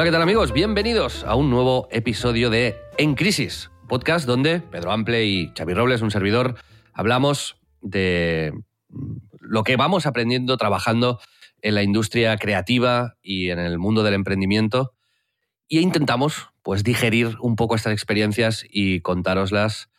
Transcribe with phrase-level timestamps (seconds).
[0.00, 0.54] Hola, ¿qué tal amigos?
[0.54, 6.00] Bienvenidos a un nuevo episodio de En Crisis, podcast donde Pedro Ample y Xavi Robles,
[6.00, 6.54] un servidor,
[6.94, 8.54] hablamos de
[9.40, 11.20] lo que vamos aprendiendo trabajando
[11.60, 14.94] en la industria creativa y en el mundo del emprendimiento
[15.68, 19.90] y intentamos pues digerir un poco estas experiencias y contároslas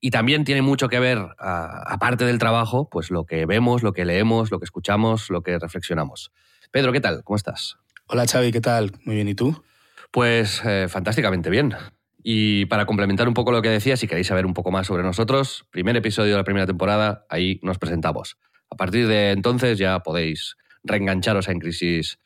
[0.00, 4.06] y también tiene mucho que ver, aparte del trabajo, pues lo que vemos, lo que
[4.06, 6.32] leemos, lo que escuchamos, lo que reflexionamos.
[6.70, 7.22] Pedro, ¿qué tal?
[7.24, 7.76] ¿Cómo estás?
[8.12, 8.90] Hola Xavi, ¿qué tal?
[9.04, 9.62] Muy bien, ¿y tú?
[10.10, 11.76] Pues eh, fantásticamente bien.
[12.24, 15.04] Y para complementar un poco lo que decía, si queréis saber un poco más sobre
[15.04, 18.36] nosotros, primer episodio de la primera temporada, ahí nos presentamos.
[18.68, 22.18] A partir de entonces ya podéis reengancharos En Crisis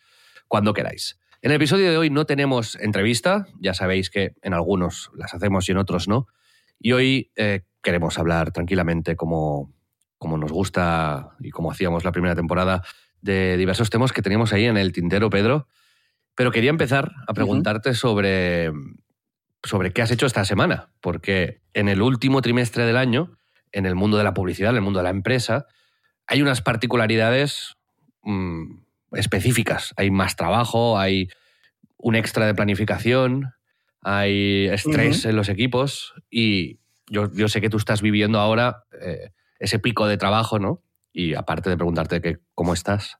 [0.49, 1.19] cuando queráis.
[1.43, 5.69] En el episodio de hoy no tenemos entrevista, ya sabéis que en algunos las hacemos
[5.69, 6.29] y en otros no.
[6.79, 9.71] Y hoy eh, queremos hablar tranquilamente como,
[10.17, 12.83] como nos gusta y como hacíamos la primera temporada
[13.25, 15.67] de diversos temas que teníamos ahí en el tintero, Pedro.
[16.35, 18.71] Pero quería empezar a preguntarte sobre,
[19.63, 23.39] sobre qué has hecho esta semana, porque en el último trimestre del año,
[23.73, 25.67] en el mundo de la publicidad, en el mundo de la empresa,
[26.27, 27.77] hay unas particularidades
[28.23, 28.81] mm,
[29.13, 29.95] específicas.
[29.97, 31.31] Hay más trabajo, hay
[31.97, 33.55] un extra de planificación,
[34.03, 39.31] hay estrés en los equipos y yo, yo, sé que tú estás viviendo ahora eh,
[39.59, 40.83] ese pico de trabajo, ¿no?
[41.15, 43.19] Y aparte de preguntarte que, cómo estás,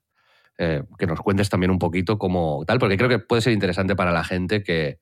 [0.59, 3.95] eh, que nos cuentes también un poquito cómo tal, porque creo que puede ser interesante
[3.95, 4.99] para la gente que,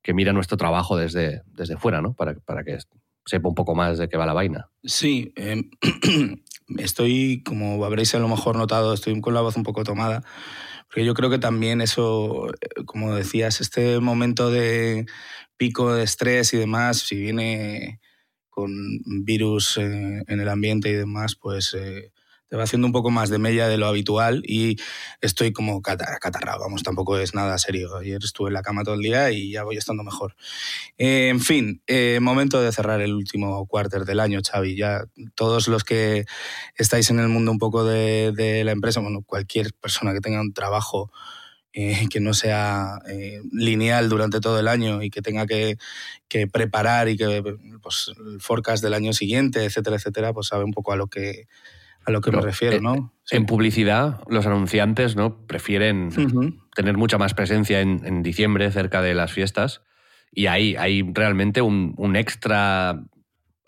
[0.00, 2.14] que mira nuestro trabajo desde, desde fuera, ¿no?
[2.14, 2.78] Para, para que
[3.26, 4.70] sepa un poco más de qué va la vaina.
[4.84, 5.70] Sí, em,
[6.78, 10.22] estoy, como habréis a lo mejor notado, estoy con la voz un poco tomada,
[10.88, 15.06] porque yo creo que también eso, eh, como decías, este momento de
[15.56, 18.00] pico de estrés y demás, si viene
[18.50, 18.70] con
[19.24, 21.76] virus eh, en el ambiente y demás, pues
[22.48, 24.76] te va haciendo un poco más de media de lo habitual y
[25.20, 27.96] estoy como catarrado, vamos, tampoco es nada serio.
[27.96, 30.36] Ayer estuve en la cama todo el día y ya voy estando mejor.
[30.96, 34.76] Eh, en fin, eh, momento de cerrar el último cuarter del año, Xavi.
[34.76, 36.24] Ya todos los que
[36.76, 40.52] estáis en el mundo un poco de, la empresa, bueno, cualquier persona que tenga un
[40.52, 41.10] trabajo
[41.72, 43.00] eh, que no sea
[43.52, 45.76] lineal durante todo el año y que tenga que,
[46.28, 47.42] que, preparar y que
[47.82, 51.48] pues, el forecast del año siguiente, etcétera, etcétera, pues sabe un poco a lo que
[52.06, 53.12] a lo que me refiero, ¿no?
[53.30, 55.44] En publicidad, los anunciantes ¿no?
[55.46, 56.10] prefieren
[56.74, 59.82] tener mucha más presencia en, diciembre, cerca de las fiestas,
[60.30, 63.02] y ahí hay realmente un, extra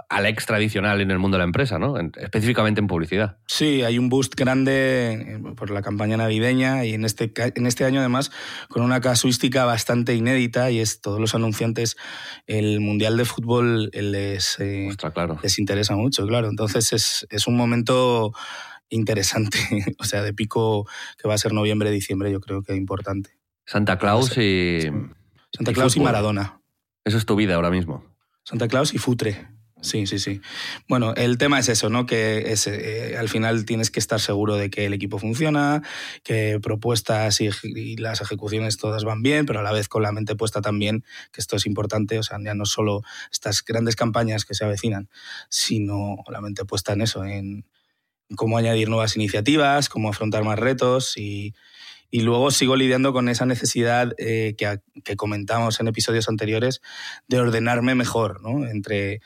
[0.09, 1.97] al extra adicional en el mundo de la empresa, ¿no?
[1.99, 3.39] específicamente en publicidad.
[3.47, 7.85] Sí, hay un boost grande eh, por la campaña navideña y en este, en este
[7.85, 8.31] año además
[8.69, 11.97] con una casuística bastante inédita y es todos los anunciantes,
[12.47, 15.39] el Mundial de Fútbol les, eh, claro.
[15.43, 16.49] les interesa mucho, claro.
[16.49, 18.33] Entonces es, es un momento
[18.89, 19.59] interesante,
[19.99, 20.89] o sea, de pico
[21.21, 23.39] que va a ser noviembre, diciembre, yo creo que es importante.
[23.67, 24.81] Santa Claus y...
[25.53, 26.63] Santa Claus y Maradona.
[27.05, 28.05] Eso es tu vida ahora mismo.
[28.43, 29.58] Santa Claus y Futre.
[29.81, 30.41] Sí, sí, sí.
[30.89, 32.05] Bueno, el tema es eso, ¿no?
[32.05, 35.83] Que es, eh, al final tienes que estar seguro de que el equipo funciona,
[36.25, 40.34] que propuestas y, las ejecuciones todas van bien, pero a la vez con la mente
[40.34, 44.55] puesta también, que esto es importante, o sea, ya no solo estas grandes campañas que
[44.55, 45.09] se avecinan,
[45.49, 47.65] sino la mente puesta en eso, en
[48.34, 51.55] cómo añadir nuevas iniciativas, cómo afrontar más retos y,
[52.10, 56.81] luego sigo lidiando con esa necesidad eh, que, que comentamos en episodios anteriores
[57.28, 58.66] de ordenarme mejor, ¿no?
[58.66, 59.21] Entre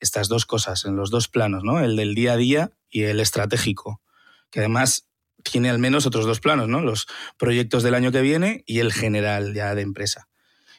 [0.00, 1.80] estas dos cosas en los dos planos, ¿no?
[1.80, 4.00] El del día a día y el estratégico,
[4.50, 5.06] que además
[5.42, 6.80] tiene al menos otros dos planos, ¿no?
[6.80, 7.06] Los
[7.38, 10.28] proyectos del año que viene y el general ya de empresa.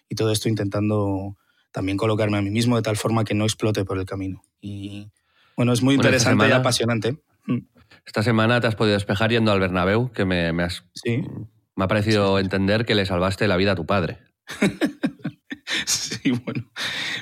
[0.09, 1.38] Y todo esto intentando
[1.72, 4.44] también colocarme a mí mismo de tal forma que no explote por el camino.
[4.59, 5.09] Y
[5.56, 7.18] bueno, es muy interesante y apasionante.
[7.46, 7.59] Mm.
[8.06, 12.85] Esta semana te has podido despejar yendo al Bernabéu, que me, me ha parecido entender
[12.85, 14.20] que le salvaste la vida a tu padre.
[15.85, 16.69] sí, bueno.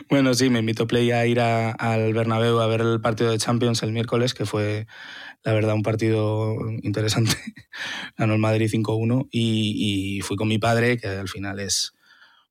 [0.09, 3.83] Bueno, sí, me invitó Play a ir al Bernabéu a ver el partido de Champions
[3.83, 4.87] el miércoles, que fue,
[5.43, 7.35] la verdad, un partido interesante.
[8.17, 11.93] Ganó el Madrid 5-1 y, fui con mi padre, que al final es,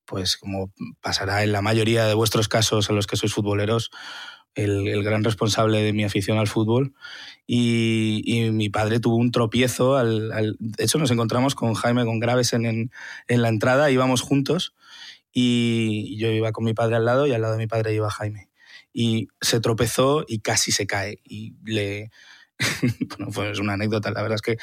[0.04, 3.90] pues como pasará en la mayoría de vuestros casos en los que sois futboleros,
[4.54, 6.94] el, gran responsable de mi afición al fútbol.
[7.46, 9.96] Y, mi padre tuvo un tropiezo.
[9.96, 12.90] Al, de hecho, nos encontramos con Jaime, con Graves en, en,
[13.26, 14.74] en la entrada, íbamos juntos
[15.40, 18.10] y yo iba con mi padre al lado y al lado de mi padre iba
[18.10, 18.48] Jaime.
[18.92, 21.20] Y se tropezó y casi se cae.
[21.24, 22.10] Y le,
[23.16, 24.56] bueno, fue una anécdota, la verdad es que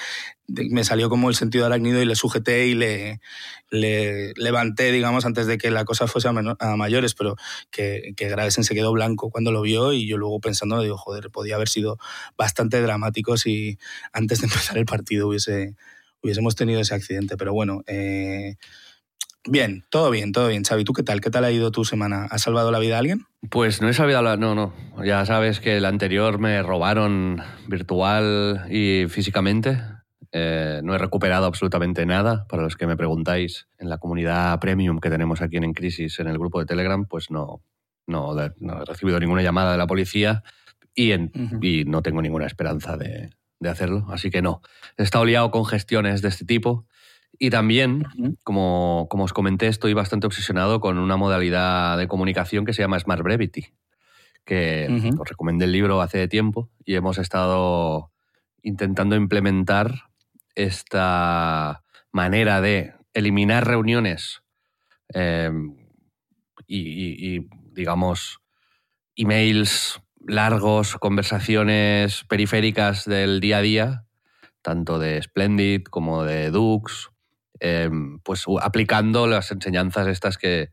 [0.48, 3.22] me salió como el sentido arácnido y le sujeté y le,
[3.70, 7.36] le levanté, digamos, antes de que la cosa fuese a, mayores, pero
[7.72, 11.32] que, que Gravesen se quedó blanco cuando lo vio y yo luego pensando, digo, joder,
[11.32, 11.98] podía haber sido
[12.38, 13.78] bastante dramático si
[14.12, 15.76] antes de empezar el partido hubiese,
[16.22, 18.56] hubiésemos tenido ese accidente, pero bueno, eh,
[19.48, 20.64] Bien, todo bien, todo bien.
[20.64, 21.22] Xavi, ¿tú qué tal?
[21.22, 22.26] ¿Qué tal ha ido tu semana?
[22.32, 23.26] ¿Has salvado la vida a alguien?
[23.52, 24.38] Pues no he salvado la...
[24.38, 24.74] No, no.
[25.04, 29.80] Ya sabes que el anterior me robaron virtual y físicamente.
[30.32, 32.48] Eh, no he recuperado absolutamente nada.
[32.48, 36.28] Para los que me preguntáis, en la comunidad premium que tenemos aquí en, Crisis, en
[36.28, 37.62] el grupo de Telegram, pues no,
[38.08, 38.52] no, he
[38.86, 40.44] recibido ninguna llamada de la policía
[40.96, 43.30] y, y no tengo ninguna esperanza de,
[43.60, 44.08] de hacerlo.
[44.10, 44.62] Así que no.
[44.98, 46.88] He estado liado con gestiones de este tipo
[47.40, 48.06] y también,
[48.44, 53.00] como, como, os comenté, estoy bastante obsesionado con una modalidad de comunicación que se llama
[53.00, 53.68] Smart Brevity,
[54.46, 58.12] que os recomendé el libro hace tiempo y hemos estado
[58.62, 60.10] intentando implementar
[60.56, 64.44] esta manera de eliminar reuniones
[65.10, 65.76] em,
[66.68, 68.40] y, y, digamos,
[69.16, 74.06] emails largos, conversaciones periféricas del día a día,
[74.62, 77.12] tanto de Splendid como de Dux
[77.60, 80.72] Em, pues aplicando las enseñanzas estas que,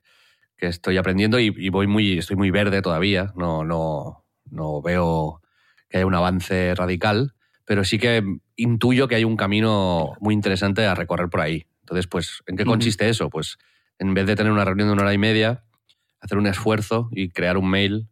[0.59, 5.41] estoy aprendiendo y, voy muy, estoy muy verde todavía, no, no, no veo
[5.89, 7.35] que haya un avance radical,
[7.65, 8.23] pero sí que
[8.55, 11.67] intuyo que hay un camino muy interesante a recorrer por ahí.
[11.81, 13.29] Entonces, pues, ¿en qué consiste eso?
[13.29, 13.59] Pues
[13.99, 15.65] en vez de tener una reunión de una hora y media,
[16.21, 18.09] hacer un esfuerzo y crear un mail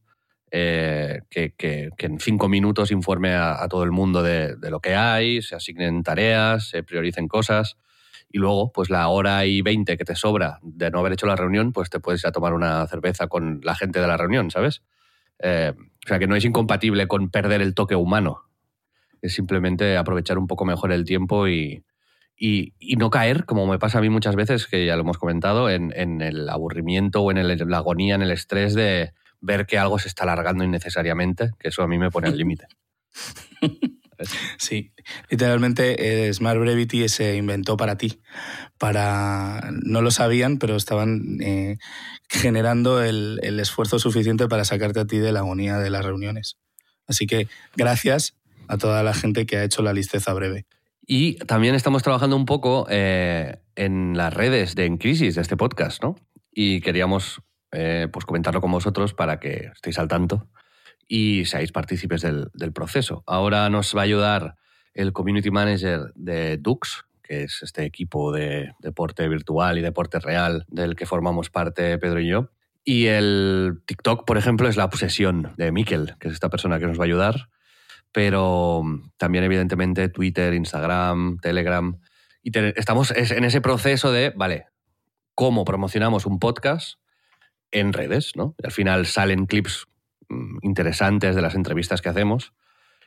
[0.51, 1.55] eh, que,
[1.99, 6.03] en cinco minutos informe a, todo el mundo de, de, lo que hay, se asignen
[6.03, 7.77] tareas, se prioricen cosas
[8.33, 11.37] y luego, pues la hora y veinte que te sobra de no haber hecho la
[11.37, 14.51] reunión, pues te puedes ir a tomar una cerveza con la gente de la reunión,
[14.51, 14.83] ¿sabes?
[15.41, 18.45] Eh, o sea, que no es incompatible con perder el toque humano.
[19.21, 21.85] Es simplemente aprovechar un poco mejor el tiempo y,
[22.37, 25.69] y, no caer, como me pasa a mí muchas veces, que ya lo hemos comentado,
[25.69, 25.93] en,
[26.23, 30.09] el aburrimiento o en, el, la agonía, en el estrés de ver que algo se
[30.09, 32.67] está alargando innecesariamente, que eso a mí me pone al límite.
[34.59, 34.93] Sí,
[35.29, 38.21] literalmente eh, Smart Brevity se inventó para ti.
[38.79, 41.79] Para no lo sabían, pero estaban eh,
[42.29, 46.59] generando el, esfuerzo suficiente para sacarte a ti de la agonía de las reuniones.
[47.07, 48.37] Así que gracias
[48.69, 50.67] a toda la gente que ha hecho la listeza breve.
[51.07, 55.57] Y también estamos trabajando un poco eh, en las redes de En Crisis de este
[55.57, 56.17] podcast, ¿no?
[56.53, 57.41] Y queríamos
[57.73, 60.49] pues comentarlo con vosotros para que estéis al tanto
[61.11, 63.25] y seáis partícipes del, proceso.
[63.27, 64.55] Ahora nos va a ayudar
[64.95, 70.65] el Community Manager de Dux, que es este equipo de deporte virtual y deporte real
[70.69, 72.51] del que formamos parte Pedro y yo.
[72.85, 76.87] Y el TikTok, por ejemplo, es la obsesión de Mikel, que es esta persona que
[76.87, 77.49] nos va a ayudar.
[78.13, 78.85] Pero
[79.17, 81.99] también, evidentemente, Twitter, Instagram, Telegram.
[82.41, 84.67] Y estamos en ese proceso de, vale,
[85.35, 87.01] ¿cómo promocionamos un podcast
[87.73, 88.37] en redes?
[88.37, 88.55] ¿no?
[88.63, 89.89] al final salen clips
[90.63, 92.53] interesantes de las entrevistas que hacemos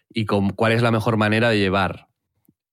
[0.10, 2.08] y con, cuál es la mejor manera de llevar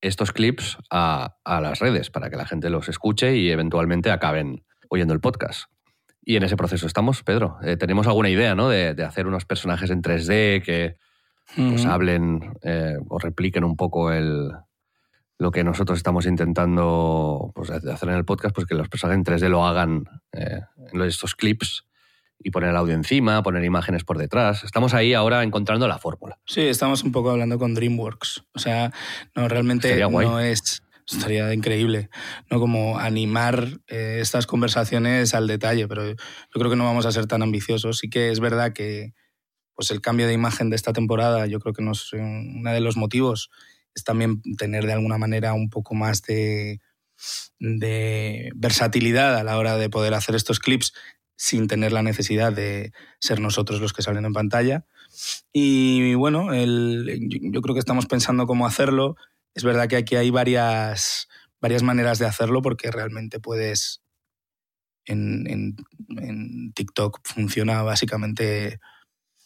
[0.00, 5.14] estos clips a, las redes para que la gente los escuche y eventualmente acaben oyendo
[5.14, 5.70] el podcast.
[6.22, 7.58] Y en ese proceso estamos, Pedro.
[7.62, 8.68] Eh, tenemos alguna idea ¿no?
[8.68, 10.96] de, hacer unos personajes en 3D que
[11.56, 14.50] pues, hablen eh, o repliquen un poco el,
[15.38, 19.24] lo que nosotros estamos intentando pues, hacer en el podcast, pues que los personajes en
[19.24, 20.60] 3D lo hagan eh,
[20.92, 21.84] en estos clips
[22.42, 24.64] y poner el audio encima, poner imágenes por detrás.
[24.64, 26.38] Estamos ahí ahora encontrando la fórmula.
[26.46, 28.44] Sí, estamos un poco hablando con DreamWorks.
[28.54, 28.92] O sea,
[29.34, 32.08] no realmente no es estaría increíble,
[32.50, 32.60] ¿no?
[32.60, 36.14] Como animar eh, estas conversaciones al detalle, pero yo
[36.52, 37.98] creo que no vamos a ser tan ambiciosos.
[37.98, 39.12] Sí que es verdad que
[39.74, 42.96] pues el cambio de imagen de esta temporada, yo creo que nos, uno de los
[42.96, 43.50] motivos
[43.94, 46.80] es también tener de alguna manera un poco más de,
[47.58, 50.92] de versatilidad a la hora de poder hacer estos clips
[51.40, 54.84] sin tener la necesidad de ser nosotros los que salen en pantalla.
[55.54, 59.16] Y bueno, yo creo que estamos pensando cómo hacerlo.
[59.54, 61.28] Es verdad que aquí hay varias,
[61.58, 64.02] varias maneras de hacerlo porque realmente puedes...
[65.06, 65.76] En,
[66.74, 68.78] TikTok funciona básicamente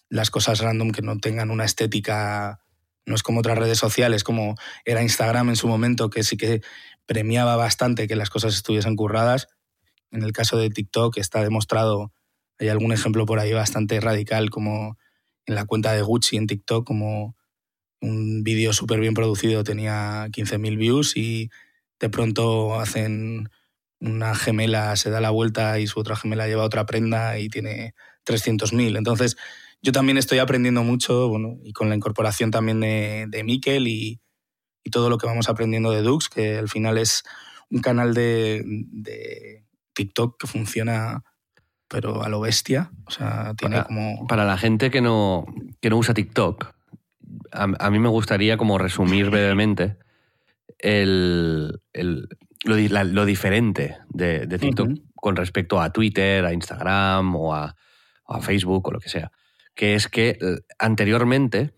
[0.08, 2.60] las cosas random que no tengan una estética
[3.06, 6.60] no es como otras redes sociales, como era Instagram en su momento, que sí que
[7.06, 9.53] premiaba bastante que las cosas estuviesen curradas.
[10.14, 12.12] En el caso de TikTok está demostrado,
[12.60, 14.96] hay algún ejemplo por ahí bastante radical, como
[15.44, 17.36] en la cuenta de Gucci en TikTok, como
[18.00, 21.50] un vídeo súper bien producido tenía 15.000 views y
[21.98, 23.48] de pronto hacen
[23.98, 27.94] una gemela se da la vuelta y su otra gemela lleva otra prenda y tiene
[28.24, 28.96] 300.000.
[28.96, 29.36] Entonces,
[29.82, 34.20] yo también estoy aprendiendo mucho, bueno, y con la incorporación también de, de Mikel y,
[34.92, 37.24] todo lo que vamos aprendiendo de Dux, que al final es
[37.70, 39.63] un canal de
[39.94, 41.22] TikTok que funciona
[41.88, 42.90] pero a lo bestia.
[43.06, 44.26] O sea, tiene para, como...
[44.26, 45.46] Para la gente que no,
[45.80, 46.74] que no usa TikTok,
[47.52, 49.96] a, a mí me gustaría como resumir brevemente
[50.78, 52.28] el, el,
[52.64, 55.02] lo, la, lo, diferente de, de TikTok uh -huh.
[55.14, 57.76] con respecto a Twitter, a Instagram o a,
[58.26, 59.30] a, Facebook o lo que sea.
[59.74, 61.74] Que es que eh, anteriormente,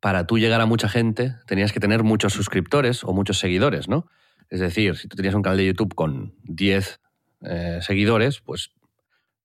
[0.00, 4.06] para tú llegar a mucha gente, tenías que tener muchos suscriptores o muchos seguidores, ¿no?
[4.50, 7.00] Es decir, si tú tenías un canal de YouTube con 10
[7.44, 8.72] eh, seguidores, pues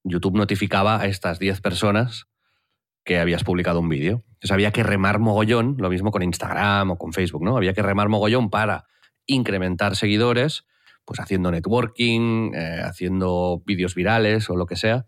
[0.03, 2.27] YouTube notificaba a estas 10 personas
[3.03, 4.23] que habías publicado un vídeo.
[4.27, 7.57] Entonces había que remar mogollón, lo mismo con Instagram o con Facebook, ¿no?
[7.57, 8.85] Había que remar mogollón para
[9.25, 10.65] incrementar seguidores,
[11.05, 15.05] pues haciendo networking, eh, haciendo vídeos virales o lo que sea.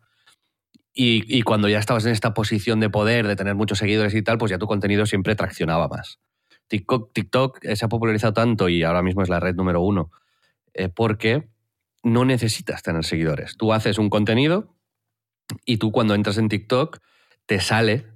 [0.94, 4.38] Y, cuando ya estabas en esta posición de poder, de tener muchos seguidores y tal,
[4.38, 6.20] pues ya tu contenido siempre traccionaba más.
[6.68, 10.12] TikTok, TikTok se ha popularizado tanto y ahora mismo es la red número uno,
[10.74, 11.50] eh, porque
[12.04, 13.58] no necesitas tener seguidores.
[13.58, 14.76] Tú haces un contenido
[15.66, 17.00] y tú cuando entras en TikTok
[17.46, 18.08] te sale,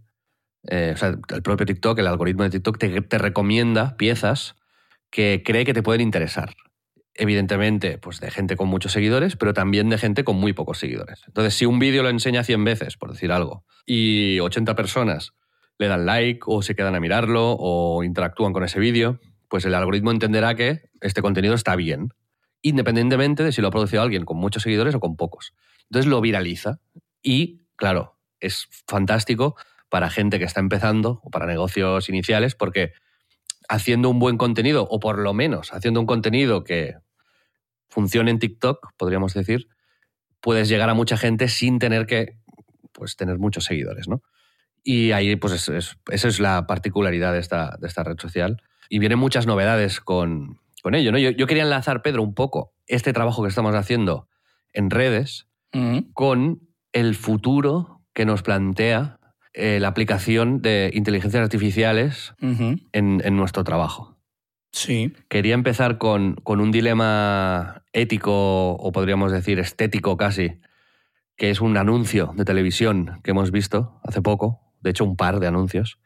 [0.63, 4.55] eh, o sea, el propio TikTok, el algoritmo de TikTok te, recomienda piezas
[5.09, 6.55] que cree que te pueden interesar.
[7.13, 11.21] Evidentemente, pues de gente con muchos seguidores, pero también de gente con muy pocos seguidores.
[11.27, 15.33] Entonces, si un vídeo lo enseña 100 veces, por decir algo, y 80 personas
[15.77, 19.75] le dan like o se quedan a mirarlo o interactúan con ese vídeo, pues el
[19.75, 22.09] algoritmo entenderá que este contenido está bien,
[22.69, 25.53] independientemente de si lo ha producido alguien con muchos seguidores o con pocos.
[25.83, 26.79] Entonces lo viraliza
[27.21, 29.55] y, claro, es fantástico
[29.87, 32.93] para gente que está empezando o para negocios iniciales porque
[33.69, 36.95] haciendo un buen contenido o por lo menos haciendo un contenido que
[37.87, 39.67] funcione en TikTok, podríamos decir,
[40.41, 42.39] puedes llegar a mucha gente sin tener que
[42.93, 44.23] pues, tener muchos seguidores, ¿no?
[44.83, 48.61] Y ahí, pues, es, es, esa es la particularidad de esta, de esta red social.
[48.89, 51.17] Y vienen muchas novedades con, con ello, ¿no?
[51.17, 54.29] Yo, yo, quería enlazar, Pedro, un poco este trabajo que estamos haciendo
[54.71, 56.13] en redes uh -huh.
[56.13, 56.59] con
[56.93, 59.17] el futuro que nos plantea
[59.53, 62.87] eh, la aplicación de inteligencias artificiales uh -huh.
[62.91, 64.19] en, en, nuestro trabajo.
[64.73, 65.11] Sí.
[65.27, 70.59] Quería empezar con, con, un dilema ético o podríamos decir estético casi,
[71.35, 75.39] que es un anuncio de televisión que hemos visto hace poco, de hecho un par
[75.39, 75.97] de anuncios,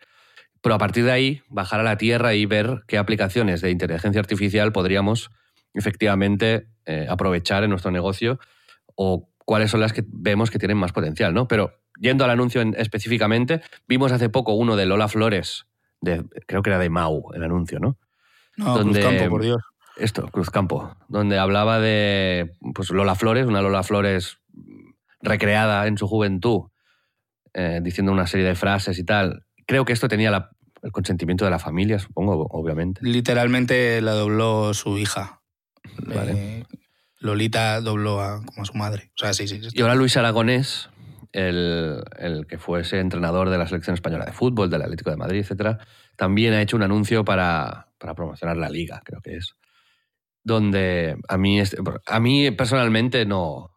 [0.61, 4.19] pero a partir de ahí bajar a la tierra y ver qué aplicaciones de inteligencia
[4.19, 5.31] artificial podríamos
[5.73, 8.39] efectivamente eh, aprovechar en nuestro negocio
[8.95, 11.47] o cuáles son las que vemos que tienen más potencial, ¿no?
[11.47, 15.67] Pero yendo al anuncio en, específicamente, vimos hace poco uno de Lola Flores,
[16.01, 17.97] de, creo que era de Mau el anuncio, ¿no?
[18.57, 19.61] No, donde, Cruzcampo, por Dios.
[19.97, 24.39] Esto, Cruzcampo, donde hablaba de pues, Lola Flores, una Lola Flores
[25.21, 26.69] recreada en su juventud,
[27.53, 29.45] eh, diciendo una serie de frases y tal.
[29.69, 30.49] Creo que esto tenía la,
[30.81, 33.01] el consentimiento de la familia, supongo, obviamente.
[33.03, 35.43] Literalmente la dobló su hija.
[36.07, 36.31] Vale.
[36.35, 36.65] Eh,
[37.19, 39.11] Lolita dobló a, como a su madre.
[39.15, 39.69] O sea, sí, sí, sí.
[39.73, 40.89] Y ahora Luis Aragonés,
[41.33, 45.41] el, el, que fuese entrenador de la selección española de fútbol, del Atlético de Madrid,
[45.41, 45.77] etcétera,
[46.15, 49.53] también ha hecho un anuncio para, para promocionar la liga, creo que es.
[50.43, 51.61] Donde a mí,
[52.07, 53.69] a mí personalmente no.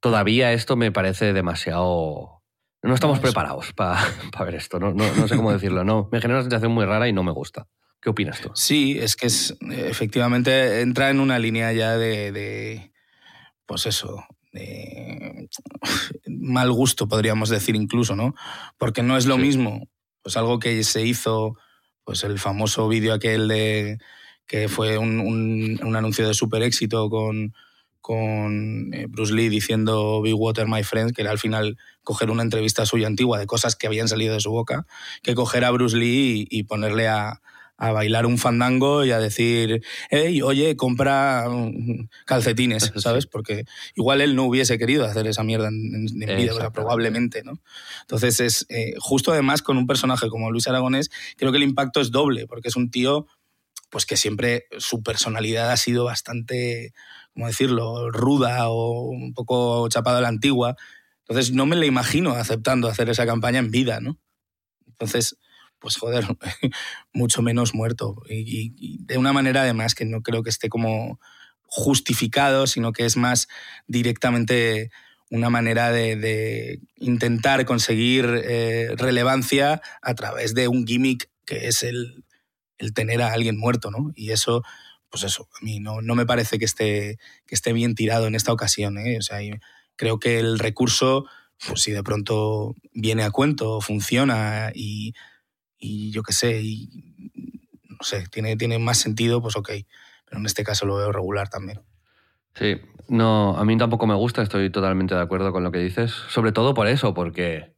[0.00, 2.37] Todavía esto me parece demasiado.
[2.82, 4.00] No estamos preparados para
[4.32, 5.84] pa ver esto, no, no, no sé cómo decirlo.
[5.84, 7.66] No, me genera una sensación muy rara y no me gusta.
[8.00, 8.50] ¿Qué opinas tú?
[8.54, 12.92] Sí, es que es, efectivamente entra en una línea ya de, de
[13.66, 15.48] pues eso, de
[16.26, 18.34] mal gusto, podríamos decir incluso, ¿no?
[18.78, 19.42] Porque no es lo sí.
[19.42, 19.88] mismo,
[20.22, 21.56] pues algo que se hizo,
[22.04, 23.98] pues el famoso vídeo aquel de
[24.46, 27.52] que fue un, un, un anuncio de super éxito con,
[28.08, 32.42] con eh, Bruce Lee diciendo Big Water, my friend, que era al final coger una
[32.42, 34.86] entrevista suya antigua de cosas que habían salido de su boca,
[35.22, 37.42] que coger a Bruce Lee y, y ponerle a,
[37.76, 41.44] a bailar un fandango y a decir, hey, oye, compra
[42.24, 43.26] calcetines, ¿sabes?
[43.26, 47.42] Porque igual él no hubiese querido hacer esa mierda en, en vida, o sea, probablemente,
[47.44, 47.60] ¿no?
[48.00, 52.00] Entonces es eh, justo además con un personaje como Luis Aragonés, creo que el impacto
[52.00, 53.26] es doble, porque es un tío
[53.90, 56.92] pues que siempre su personalidad ha sido bastante,
[57.38, 60.74] ¿cómo decirlo?, ruda o un poco chapado a la antigua.
[61.20, 64.18] Entonces no me le imagino aceptando hacer esa campaña en vida, ¿no?
[64.88, 65.38] Entonces,
[65.78, 66.26] pues joder,
[67.12, 68.16] mucho menos muerto.
[68.28, 71.20] Y, de una manera además que no creo que esté como
[71.62, 73.46] justificado, sino que es más
[73.86, 74.90] directamente
[75.30, 81.84] una manera de, de intentar conseguir eh, relevancia a través de un gimmick que es
[81.84, 82.24] el,
[82.78, 84.10] el, tener a alguien muerto, ¿no?
[84.16, 84.64] Y eso
[85.10, 88.34] pues eso, a mí no, no me parece que esté, que esté bien tirado en
[88.34, 88.98] esta ocasión.
[88.98, 89.18] ¿eh?
[89.18, 89.38] O sea,
[89.96, 91.26] creo que el recurso,
[91.66, 95.14] pues si de pronto viene a cuento, funciona y,
[95.78, 96.88] y yo qué sé, y
[97.88, 99.70] no sé, tiene, tiene más sentido, pues ok.
[100.24, 101.80] Pero en este caso lo veo regular también.
[102.54, 102.76] Sí,
[103.08, 106.10] no, a mí tampoco me gusta, estoy totalmente de acuerdo con lo que dices.
[106.10, 107.74] Sobre todo por eso, porque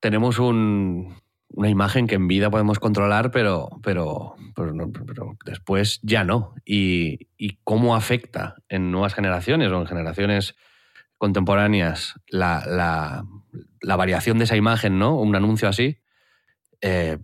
[0.00, 1.16] tenemos un,
[1.56, 6.54] una imagen que en vida podemos controlar, pero, pero, pero, después ya no.
[6.64, 10.56] Y, y, cómo afecta en nuevas generaciones o en generaciones
[11.16, 13.24] contemporáneas la, la,
[13.80, 15.16] la variación de esa imagen, ¿no?
[15.16, 15.98] Un anuncio así,
[16.80, 17.18] eh,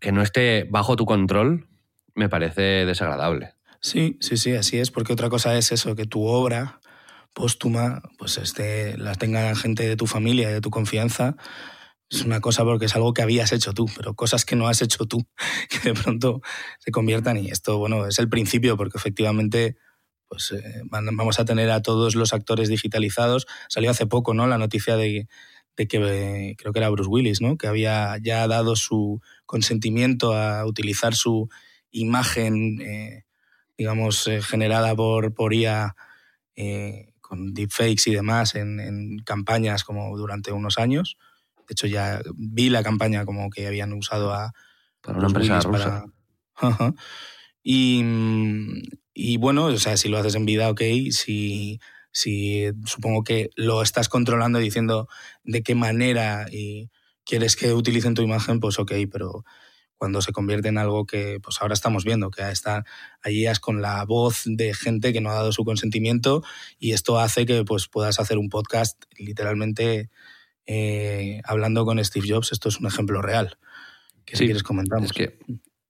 [0.00, 1.68] que no esté bajo tu control,
[2.14, 3.54] me parece desagradable.
[3.80, 6.80] Sí, sí, sí, así es, porque otra cosa es eso, que tu obra
[7.34, 11.36] póstuma, pues este, la tenga gente de tu familia de tu confianza,
[12.10, 14.82] es una cosa porque es algo que habías hecho tú, pero cosas que no has
[14.82, 15.26] hecho tú,
[15.70, 16.40] que de pronto
[16.78, 19.76] se conviertan y esto, bueno, es el principio porque efectivamente
[20.28, 23.46] pues eh, vamos a tener a todos los actores digitalizados.
[23.68, 24.48] Salió hace poco, ¿no?
[24.48, 25.28] La noticia de,
[25.76, 27.56] de que creo que era Bruce Willis, ¿no?
[27.56, 31.48] Que había ya dado su consentimiento a utilizar su
[31.92, 33.26] imagen eh,
[33.76, 35.96] digamos, eh, generada por, por IA
[36.56, 41.16] eh, con deepfakes y demás en, campañas como durante unos años.
[41.68, 44.52] De hecho, ya vi la campaña como que habían usado a...
[45.00, 46.04] Para una empresa rusa.
[47.62, 48.02] y,
[49.14, 50.80] y, bueno, o sea, si lo haces en vida, ok.
[51.10, 51.80] Si,
[52.10, 55.08] si supongo que lo estás controlando diciendo
[55.44, 56.90] de qué manera y
[57.24, 59.44] quieres que utilicen tu imagen, pues ok, pero
[59.96, 62.84] cuando se convierte en algo que pues ahora estamos viendo, que está
[63.22, 66.42] allí con la voz de gente que no ha dado su consentimiento
[66.78, 70.10] y esto hace que pues puedas hacer un podcast literalmente
[70.66, 72.52] eh, hablando con Steve Jobs.
[72.52, 73.58] Esto es un ejemplo real.
[74.24, 75.06] Que si quieres comentamos.
[75.06, 75.38] Es que,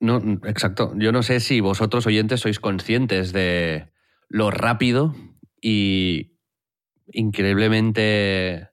[0.00, 0.92] no, exacto.
[0.96, 3.90] Yo no sé si vosotros oyentes sois conscientes de
[4.28, 5.14] lo rápido
[5.60, 6.38] y
[7.12, 8.68] increíblemente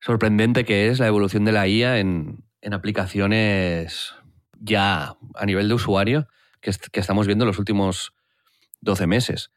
[0.00, 4.14] sorprendente que es la evolución de la IA en, en aplicaciones
[4.60, 6.28] ya a nivel de usuario
[6.60, 8.14] que, estamos viendo en los últimos
[8.80, 9.50] 12 meses.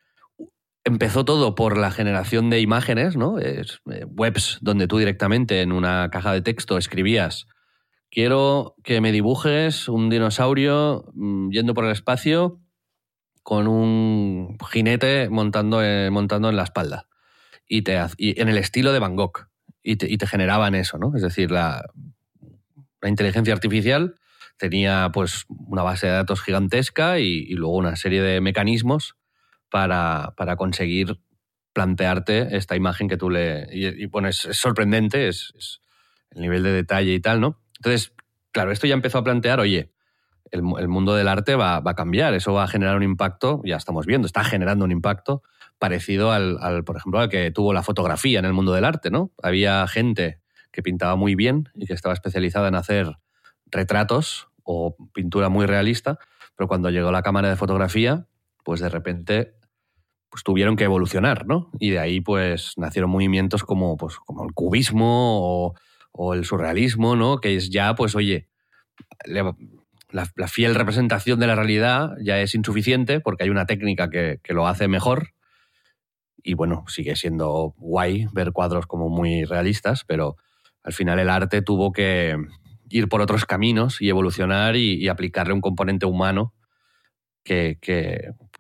[0.87, 3.39] Empezó todo por la generación de imágenes, ¿no?
[3.39, 7.45] Es, eh, webs donde tú directamente en una caja de texto escribías
[8.09, 12.61] quiero que me dibujes un dinosaurio mm, yendo por el espacio
[13.43, 17.07] con un jinete montando, eh, montando en la espalda.
[17.67, 19.49] Y, te, en el estilo de Van Gogh.
[19.83, 21.13] Y te, y te generaban eso, ¿no?
[21.15, 21.83] Es decir, la,
[23.01, 24.15] la inteligencia artificial
[24.57, 29.15] tenía pues una base de datos gigantesca y, luego una serie de mecanismos
[29.69, 31.19] para, conseguir
[31.73, 33.67] plantearte esta imagen que tú le...
[33.71, 35.81] Y, bueno, es, sorprendente, es,
[36.31, 37.61] el nivel de detalle y tal, ¿no?
[37.77, 38.13] Entonces,
[38.51, 39.91] claro, esto ya empezó a plantear, oye,
[40.51, 44.05] el, mundo del arte va, a cambiar, eso va a generar un impacto, ya estamos
[44.05, 45.43] viendo, está generando un impacto
[45.77, 49.11] parecido al, al, por ejemplo, al que tuvo la fotografía en el mundo del arte,
[49.11, 49.31] ¿no?
[49.43, 53.17] Había gente que pintaba muy bien y que estaba especializada en hacer
[53.65, 56.19] retratos o pintura muy realista,
[56.55, 58.27] pero cuando llegó la cámara de fotografía,
[58.67, 59.53] pues de repente
[60.29, 61.71] pues tuvieron que evolucionar, ¿no?
[61.79, 65.71] Y de ahí pues nacieron movimientos como, pues, como el cubismo
[66.11, 67.39] o, el surrealismo, ¿no?
[67.39, 68.49] Que es ya, pues oye,
[69.23, 69.55] la,
[70.49, 74.67] fiel representación de la realidad ya es insuficiente porque hay una técnica que, que lo
[74.67, 75.29] hace mejor
[76.43, 80.35] y bueno, sigue siendo guay ver cuadros como muy realistas, pero
[80.83, 82.35] al final el arte tuvo que
[82.89, 86.53] ir por otros caminos y evolucionar y, aplicarle un componente humano
[87.45, 87.77] que,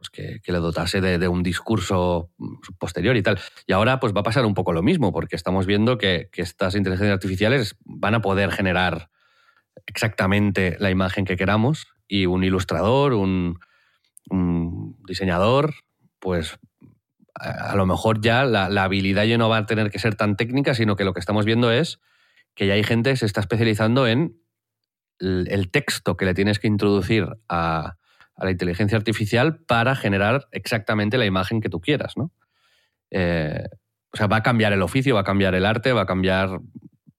[0.09, 2.31] pues le dotase de, un discurso
[2.79, 3.39] posterior y tal.
[3.65, 6.75] Y ahora pues va a pasar un poco lo mismo, porque estamos viendo que, estas
[6.75, 9.09] inteligencias artificiales van a poder generar
[9.85, 13.59] exactamente la imagen que queramos y un ilustrador, un,
[15.07, 15.73] diseñador,
[16.19, 16.59] pues
[17.35, 20.35] a, lo mejor ya la, la, habilidad ya no va a tener que ser tan
[20.35, 21.99] técnica, sino que lo que estamos viendo es
[22.55, 24.41] que ya hay gente que se está especializando en
[25.19, 27.97] el texto que le tienes que introducir a,
[28.45, 32.31] la inteligencia artificial para generar exactamente la imagen que tú quieras, ¿no?
[33.09, 33.63] Eh,
[34.13, 36.59] o sea, va a cambiar el oficio, va a cambiar el arte, va a cambiar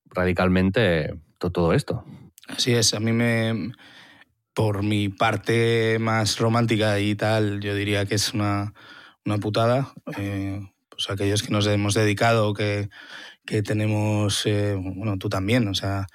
[0.06, 2.04] radicalmente todo, esto.
[2.48, 3.72] Así es, a mí me,
[4.54, 8.72] por mi parte más romántica y tal, yo diría que es una,
[9.40, 9.92] putada.
[10.16, 12.88] Eh, pues aquellos que nos hemos dedicado, que,
[13.44, 16.06] que tenemos, eh, bueno, tú también, o sea,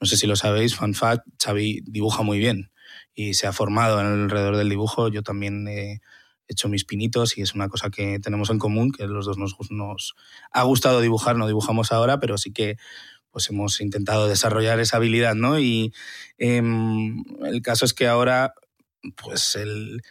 [0.00, 2.70] no sé si lo sabéis, fun fact, Xavi dibuja muy bien
[3.14, 6.00] y se ha formado alrededor del dibujo, yo también he
[6.48, 9.56] hecho mis pinitos y es una cosa que tenemos en común, que los dos nos,
[9.70, 10.14] nos
[10.52, 12.76] ha gustado dibujar, no dibujamos ahora, pero sí que
[13.30, 15.60] pues hemos intentado desarrollar esa habilidad, ¿no?
[15.60, 15.92] Y
[16.38, 18.54] em, el caso es que ahora,
[19.16, 20.02] pues el,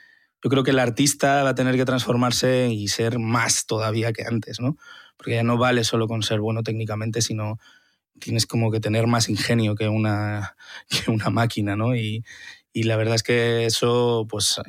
[0.42, 4.24] yo creo que el artista va a tener que transformarse y ser más todavía que
[4.24, 4.78] antes, ¿no?
[5.18, 7.58] Porque ya no vale solo con ser bueno técnicamente, sino
[8.20, 10.56] tienes como que tener más ingenio que una,
[10.90, 11.96] que una máquina, ¿no?
[11.96, 12.24] Y,
[12.74, 14.62] y la verdad es que eso, pues,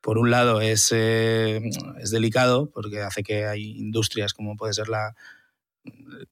[0.00, 1.60] por un lado es, eh,
[2.00, 5.14] es delicado, porque hace que hay industrias como puede ser la,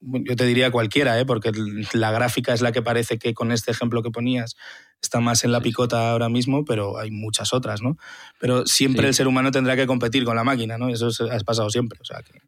[0.01, 1.27] yo te diría cualquiera, ¿eh?
[1.27, 1.53] porque
[1.93, 4.57] la gráfica es la que parece que con este ejemplo que ponías
[5.01, 7.97] está más en la picota ahora mismo, pero hay muchas otras, ¿no?
[8.41, 10.89] Pero siempre el ser humano tendrá que competir con la máquina, ¿no?
[10.89, 11.99] Eso ha pasado siempre.
[12.01, 12.41] O sea, que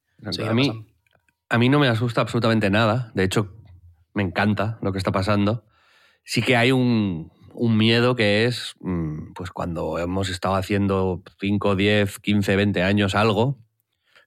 [0.45, 0.87] a, mí,
[1.49, 3.13] a mí no me asusta absolutamente nada.
[3.15, 3.55] De hecho,
[4.15, 5.65] me encanta lo que está pasando.
[6.25, 11.75] Sí que hay un, un miedo que es, mm, pues cuando hemos estado haciendo 5,
[11.75, 13.59] 10, 15, 20 años algo,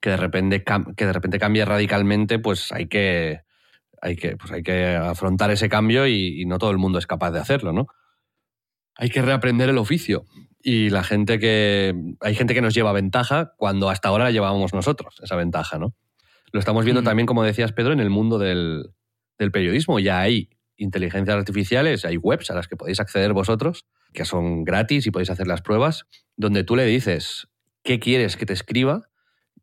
[0.01, 0.63] que de repente,
[0.97, 3.41] que de repente cambie radicalmente, pues hay que,
[4.01, 7.31] hay que, pues hay que afrontar ese cambio y, no todo el mundo es capaz
[7.31, 7.87] de hacerlo, ¿no?
[8.95, 10.25] Hay que reaprender el oficio.
[10.63, 11.95] Y la gente que.
[12.19, 15.95] Hay gente que nos lleva ventaja cuando hasta ahora la llevábamos nosotros, esa ventaja, ¿no?
[16.51, 18.93] Lo estamos viendo también, como decías, Pedro, en el mundo del,
[19.39, 19.99] del periodismo.
[19.99, 20.49] Ya hay
[20.81, 25.29] inteligencias artificiales, hay webs a las que podéis acceder vosotros, que son gratis y podéis
[25.29, 27.47] hacer las pruebas, donde tú le dices
[27.83, 29.09] qué quieres que te escriba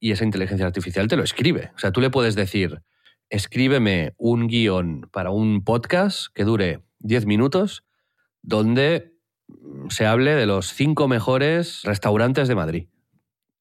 [0.00, 1.72] y esa inteligencia artificial te lo escribe.
[1.74, 2.82] O sea, tú le puedes decir,
[3.30, 7.84] escríbeme un guion para un podcast que dure 10 minutos
[8.42, 9.14] donde
[9.88, 12.88] se hable de los cinco mejores restaurantes de Madrid.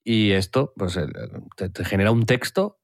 [0.04, 1.08] Y esto pues, eh,
[1.56, 2.80] te, genera un texto,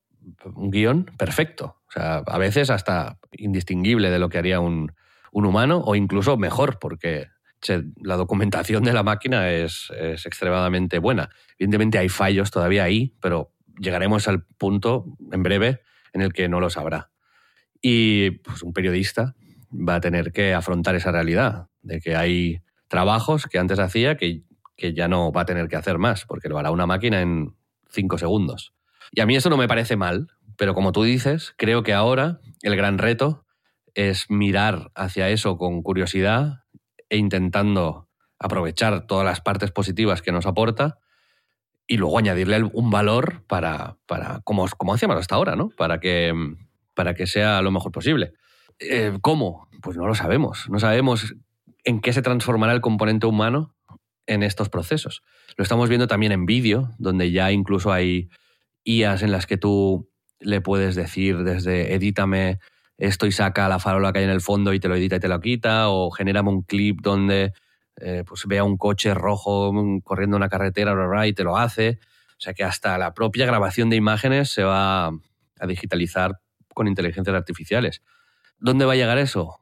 [0.45, 1.77] un guion perfecto.
[1.95, 4.93] O sea, a veces hasta indistinguible de lo que haría un,
[5.31, 7.27] un humano o incluso mejor, porque
[8.01, 9.91] la documentación de la máquina es,
[10.25, 11.29] extremadamente buena.
[11.57, 15.81] Evidentemente hay fallos todavía ahí, pero llegaremos al punto en breve
[16.13, 17.11] en el que no lo sabrá.
[17.81, 19.35] Y pues, un periodista
[19.71, 24.43] va a tener que afrontar esa realidad de que hay trabajos que antes hacía que,
[24.75, 27.55] que ya no va a tener que hacer más, porque lo hará una máquina en
[27.89, 28.73] cinco segundos.
[29.11, 30.27] Y a mí eso no me parece mal,
[30.57, 33.45] pero como tú dices, creo que ahora el gran reto
[33.93, 36.63] es mirar hacia eso con curiosidad
[37.09, 40.97] e intentando aprovechar todas las partes positivas que nos aporta
[41.87, 45.69] y luego añadirle un valor para, para como, como hacíamos hasta ahora, ¿no?
[45.69, 46.33] Para que,
[46.93, 48.33] para que sea lo mejor posible.
[48.79, 49.69] Eh, ¿Cómo?
[49.81, 50.69] Pues no lo sabemos.
[50.69, 51.35] No sabemos
[51.83, 53.75] en qué se transformará el componente humano
[54.25, 55.23] en estos procesos.
[55.57, 58.29] Lo estamos viendo también en vídeo, donde ya incluso hay
[58.83, 60.09] IAs en las que tú
[60.43, 62.59] le puedes decir desde edítame
[62.97, 65.19] esto y saca la farola que hay en el fondo y te lo edita y
[65.19, 67.53] te lo quita, o genérame un clip donde
[67.97, 71.99] eh, pues vea un coche rojo corriendo una carretera y te lo hace.
[72.37, 76.39] O sea que hasta la propia grabación de imágenes se va a digitalizar
[76.73, 78.01] con inteligencias artificiales.
[78.59, 79.59] ¿Dónde va a llegar eso?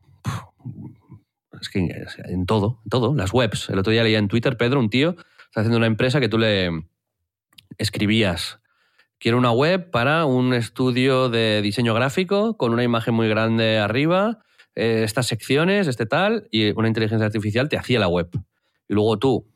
[1.60, 3.16] Es que en todo, en todo.
[3.16, 3.70] Las webs.
[3.70, 5.16] El otro día leía en Twitter, Pedro, un tío,
[5.46, 6.70] está haciendo una empresa que tú le
[7.78, 8.61] escribías
[9.22, 14.40] quiero una web para un estudio de diseño gráfico con una imagen muy grande arriba,
[14.74, 18.30] eh, estas secciones, este tal, y una inteligencia artificial te hacía la web.
[18.90, 19.48] Y luego tú,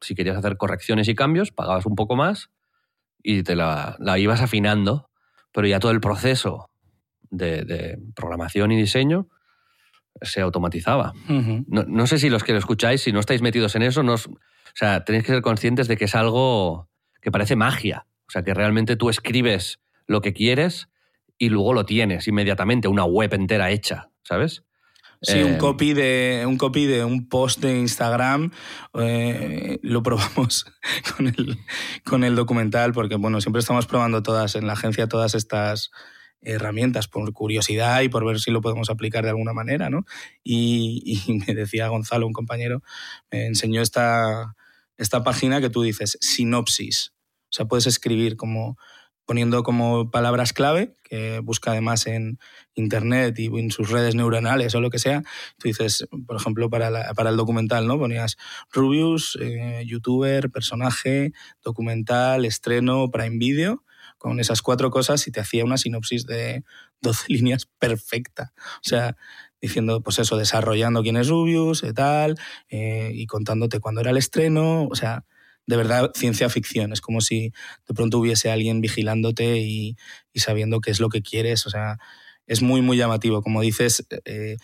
[0.00, 2.50] si querías hacer correcciones y cambios, pagabas un poco más
[3.22, 5.10] y te la, ibas afinando,
[5.52, 6.70] pero ya todo el proceso
[7.28, 9.28] de, programación y diseño
[10.22, 11.12] se automatizaba.
[11.28, 14.16] no, sé si los que lo escucháis, si no estáis metidos en eso, o
[14.74, 16.88] sea, tenéis que ser conscientes de que es algo
[17.20, 18.06] que parece magia.
[18.30, 20.88] O sea, que realmente tú escribes lo que quieres
[21.36, 24.62] y luego lo tienes inmediatamente, una web entera hecha, ¿sabes?
[25.20, 28.52] Sí, un, eh, copy de, un copy de un post de Instagram
[28.94, 30.64] eh, lo probamos
[31.16, 31.58] con el,
[32.04, 35.90] con el documental, porque bueno, siempre estamos probando todas en la agencia todas estas
[36.40, 40.04] herramientas por curiosidad y por ver si lo podemos aplicar de alguna manera, ¿no?
[40.44, 42.80] Y, y me decía Gonzalo, un compañero,
[43.32, 44.54] me enseñó esta,
[44.98, 47.12] esta página que tú dices, sinopsis.
[47.50, 48.76] O sea, puedes escribir como
[49.30, 52.40] poniendo como palabras clave, que busca además en
[52.74, 55.22] internet y en sus redes neuronales o lo que sea.
[55.56, 57.96] Tú dices, por ejemplo, para, para el documental, ¿no?
[57.96, 58.36] Ponías
[58.72, 61.32] Rubius, eh, youtuber, personaje,
[61.62, 63.84] documental, estreno, Prime Video,
[64.18, 66.64] con esas cuatro cosas y te hacía una sinopsis de
[67.00, 68.52] 12 líneas perfecta.
[68.78, 69.16] O sea,
[69.60, 72.36] diciendo, pues eso, desarrollando quién es Rubius, y eh, tal,
[72.68, 75.24] eh, y contándote cuándo era el estreno, o sea,
[75.70, 76.92] de verdad ciencia ficción.
[76.92, 77.52] Es como si
[77.86, 79.96] de pronto hubiese alguien vigilándote y,
[80.34, 81.64] sabiendo qué es lo que quieres.
[81.64, 81.98] O sea,
[82.48, 83.40] es muy, muy llamativo.
[83.40, 84.56] Como dices, eh,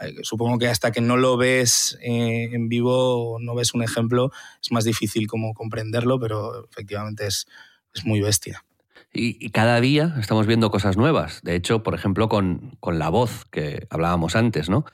[0.00, 4.30] eh, supongo que hasta que no lo ves eh, en vivo, no ves un ejemplo,
[4.62, 7.46] es más difícil como comprenderlo, pero efectivamente es,
[7.92, 8.64] es muy bestia.
[9.12, 11.42] Y, cada día estamos viendo cosas nuevas.
[11.42, 14.86] De hecho, por ejemplo, con, con la voz que hablábamos antes, ¿no?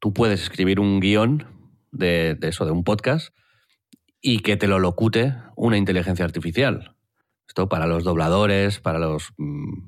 [0.00, 1.46] Tú puedes escribir un guion
[1.92, 3.32] de, de eso, de un podcast,
[4.26, 6.96] y que te lo locute una inteligencia artificial.
[7.46, 9.82] Esto para los dobladores, para los mm,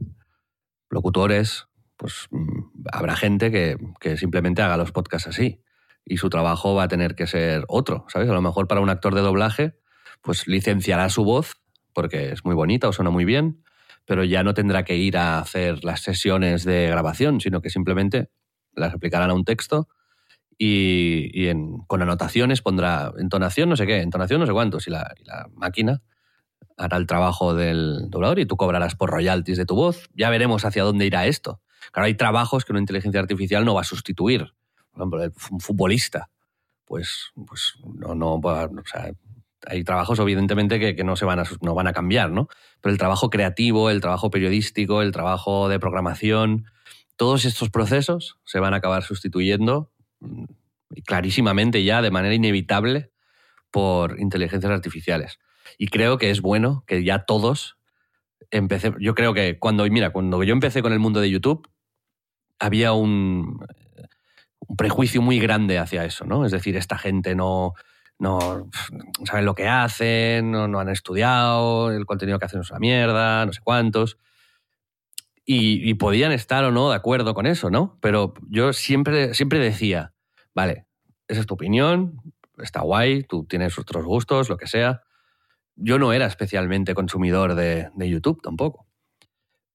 [0.90, 5.62] locutores, pues mm, habrá gente que, que, simplemente haga los podcasts así
[6.04, 8.28] y su trabajo va a tener que ser otro, ¿sabes?
[8.28, 9.78] A lo mejor para un actor de doblaje,
[10.20, 11.54] pues licenciará su voz
[11.94, 13.64] porque es muy bonita o suena muy bien,
[14.04, 18.28] pero ya no tendrá que ir a hacer las sesiones de grabación, sino que simplemente
[18.74, 19.88] las aplicarán a un texto
[20.58, 21.50] y,
[21.86, 25.14] con anotaciones pondrá entonación no sé qué, entonación no sé cuántos, y la,
[25.54, 26.02] máquina
[26.78, 30.08] hará el trabajo del doblador y tú cobrarás por royalties de tu voz.
[30.14, 31.60] Ya veremos hacia dónde irá esto.
[31.90, 34.52] Claro, hay trabajos que una inteligencia artificial no va a sustituir.
[34.92, 36.28] Por ejemplo, un futbolista.
[36.84, 39.10] Pues, pues no, no, o sea,
[39.66, 42.48] hay trabajos evidentemente que, que, no, se van a, no van a cambiar, ¿no?
[42.80, 46.66] Pero el trabajo creativo, el trabajo periodístico, el trabajo de programación,
[47.16, 49.90] todos estos procesos se van a acabar sustituyendo
[51.04, 53.10] clarísimamente ya, de manera inevitable,
[53.70, 55.38] por inteligencias artificiales.
[55.78, 57.76] Y creo que es bueno que ya todos
[58.50, 58.98] empecemos.
[59.00, 61.68] Yo creo que cuando, mira, cuando yo empecé con el mundo de YouTube,
[62.58, 63.58] había un,
[64.76, 66.44] prejuicio muy grande hacia eso, ¿no?
[66.44, 67.74] Es decir, esta gente no,
[68.18, 68.68] no,
[69.24, 73.52] saben lo que hacen, no, han estudiado, el contenido que hacen es una mierda, no
[73.52, 74.18] sé cuántos.
[75.48, 77.98] Y, podían estar o no de acuerdo con eso, ¿no?
[78.00, 80.12] Pero yo siempre, siempre decía,
[80.54, 80.86] vale,
[81.28, 82.20] esa es tu opinión,
[82.58, 85.02] está guay, tú tienes otros gustos, lo que sea.
[85.76, 88.88] Yo no era especialmente consumidor de, de YouTube tampoco.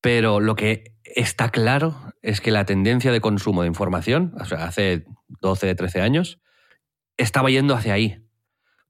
[0.01, 5.05] Pero lo que está claro es que la tendencia de consumo de información, hace
[5.41, 6.41] 12, 13 años,
[7.17, 8.25] estaba yendo hacia ahí.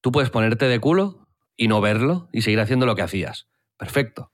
[0.01, 3.47] Tú puedes ponerte de culo y no verlo y seguir haciendo lo que hacías.
[3.77, 4.31] Perfecto.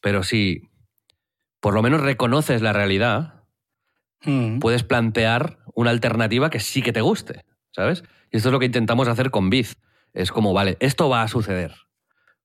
[0.00, 0.69] Pero si
[1.60, 3.44] por lo menos reconoces la realidad,
[4.24, 4.58] mm.
[4.58, 8.02] puedes plantear una alternativa que sí que te guste, ¿sabes?
[8.30, 9.76] Y esto es lo que intentamos hacer con Biz.
[10.12, 11.74] Es como, vale, esto va a suceder.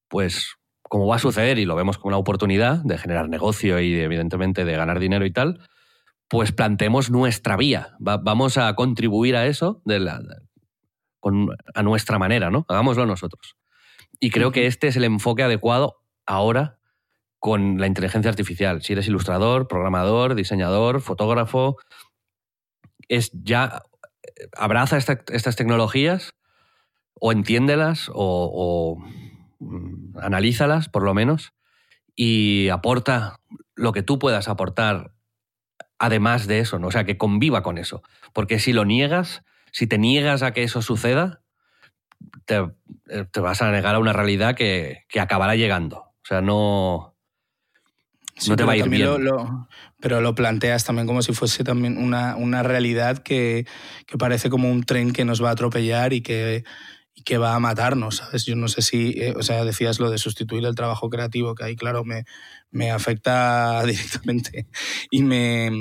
[0.08, 3.96] Pues como va a suceder y lo vemos como una oportunidad de generar negocio y
[3.96, 5.68] evidentemente de ganar dinero y tal,
[6.28, 7.96] pues planteemos nuestra vía.
[8.00, 10.22] vamos a contribuir a eso de la,
[11.74, 12.66] a nuestra manera, ¿no?
[12.68, 13.56] Hagámoslo nosotros.
[14.20, 16.80] Y creo que este es el enfoque adecuado ahora
[17.46, 18.82] con la inteligencia artificial.
[18.82, 21.78] Si eres ilustrador, programador, diseñador, fotógrafo,
[23.08, 23.84] es ya
[24.58, 26.34] abraza estas tecnologías
[27.14, 28.98] o entiéndelas o,
[29.60, 31.54] mm, analízalas por lo menos
[32.16, 33.40] y aporta
[33.76, 35.12] lo que tú puedas aportar
[36.00, 36.88] además de eso, ¿no?
[36.88, 38.02] O sea, que conviva con eso.
[38.34, 41.44] Porque si lo niegas, si te niegas a que eso suceda,
[42.46, 45.98] te, eh, vas a negar a una realidad que, acabará llegando.
[45.98, 47.15] O sea, no,
[48.48, 49.10] no te va a ir bien.
[50.00, 53.66] pero lo planteas también como si fuese también una, realidad que,
[54.20, 56.64] parece como un tren que nos va a atropellar y que,
[57.24, 58.46] que va a matarnos, ¿sabes?
[58.46, 61.64] Yo no sé si, eh, o sea, decías lo de sustituir el trabajo creativo, que
[61.64, 62.26] ahí, claro, me,
[62.72, 64.68] me afecta directamente
[65.10, 65.72] y me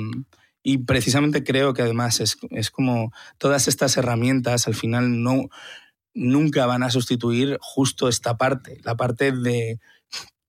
[0.67, 5.49] y precisamente creo que además es, es, como todas estas herramientas al final no,
[6.15, 9.79] nunca van a sustituir justo esta parte, la parte de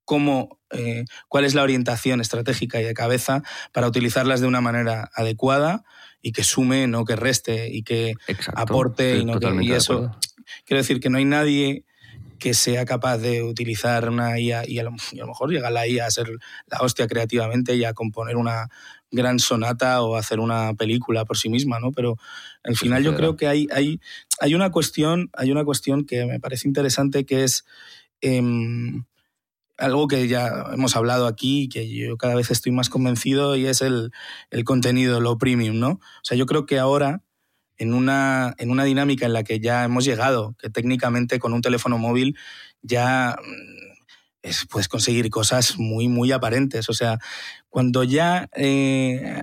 [0.07, 3.43] cómo, eh, cuál es la orientación estratégica y de cabeza
[3.73, 5.85] para utilizarlas de una manera adecuada
[6.23, 8.15] y que sume, no que reste y que
[8.55, 10.17] aporte y, no que, y eso.
[10.65, 11.85] Quiero decir que no hay nadie
[12.39, 16.11] que sea capaz de utilizar una IA y a, lo, mejor llega la IA a
[16.11, 16.29] ser
[16.67, 18.69] la hostia creativamente y a componer una,
[19.11, 21.93] gran sonata o hacer una película por sí misma, ¿no?
[21.93, 22.17] Pero
[22.65, 24.01] al final yo creo que hay, hay,
[24.41, 27.65] hay, una cuestión, hay una cuestión que me parece interesante que es
[28.21, 29.05] em,
[29.79, 33.83] algo que ya hemos hablado aquí que yo cada vez estoy más convencido y es
[33.83, 34.11] el,
[34.51, 35.91] el contenido, lo premium, ¿no?
[35.91, 37.23] O sea, yo creo que ahora
[37.79, 41.63] en una, en una dinámica en la que ya hemos llegado, que técnicamente con un
[41.63, 42.37] teléfono móvil
[42.83, 43.37] ya
[44.71, 46.89] puedes conseguir cosas muy, muy aparentes.
[46.89, 47.19] O sea,
[47.69, 49.43] cuando ya eh,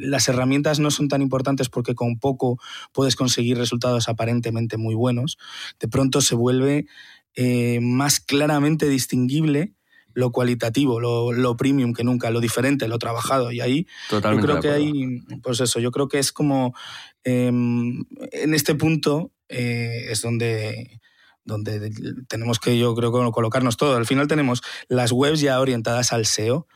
[0.00, 2.58] las herramientas no son tan importantes porque con poco
[2.92, 5.38] puedes conseguir resultados aparentemente muy buenos,
[5.78, 6.86] de pronto se vuelve
[7.34, 9.74] eh, más claramente distinguible
[10.14, 13.50] lo cualitativo, lo, premium que nunca, lo diferente, lo trabajado.
[13.50, 16.72] Y ahí yo creo que hay, pues eso, yo creo que es como
[17.24, 21.00] em, en este punto eh, es donde
[21.44, 21.90] donde
[22.26, 23.96] tenemos que, yo creo, colocarnos todo.
[23.96, 26.66] Al final tenemos las webs ya orientadas al SEO,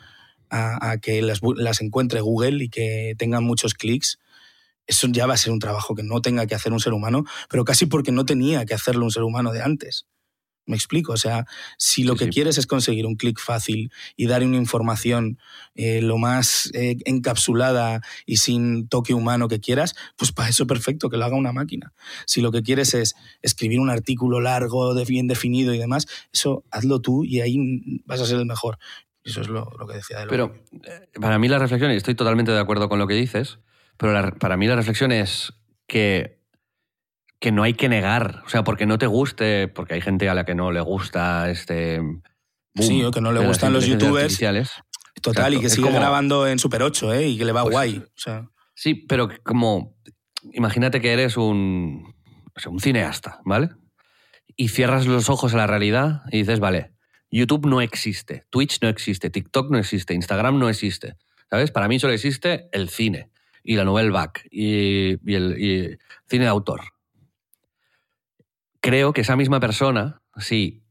[0.50, 4.18] a, que las, las, encuentre Google y que tengan muchos clics.
[4.86, 7.24] Eso ya va a ser un trabajo que no tenga que hacer un ser humano,
[7.48, 10.06] pero casi porque no tenía que hacerlo un ser humano de antes.
[10.68, 11.46] Me explico, o sea,
[11.78, 15.38] si lo que quieres es conseguir un clic fácil y dar una información
[15.74, 21.08] eh, lo más eh, encapsulada y sin toque humano que quieras, pues para eso perfecto,
[21.08, 21.92] que lo haga una máquina.
[22.26, 27.00] Si lo que quieres es escribir un artículo largo, bien definido y demás, eso hazlo
[27.00, 28.78] tú y ahí vas a ser el mejor.
[29.24, 30.54] Eso es lo, que decía de lo Pero
[30.84, 33.58] eh, para mí la reflexión, y estoy totalmente de acuerdo con lo que dices,
[33.96, 35.52] pero para mí la reflexión es
[35.86, 36.37] que
[37.40, 38.42] que no hay que negar.
[38.46, 41.50] O sea, porque no te guste, porque hay gente a la que no le gusta
[41.50, 42.00] este.
[42.74, 44.38] sí, o que no le gustan los youtubers.
[45.20, 47.28] Total, y que sigue grabando en Super 8, ¿eh?
[47.28, 48.02] Y que le va pues guay.
[48.74, 49.96] Sí, pero como.
[50.52, 52.14] Imagínate que eres un.
[52.54, 53.70] O sea, un cineasta, ¿vale?
[54.56, 56.92] Y cierras los ojos a la realidad y dices, vale,
[57.30, 61.14] YouTube no existe, Twitch no existe, TikTok no existe, Instagram no existe.
[61.50, 61.70] ¿Sabes?
[61.70, 63.30] Para mí solo existe el cine
[63.62, 66.80] y la novel back y, el y cine de autor
[68.80, 70.84] creo que esa misma persona, si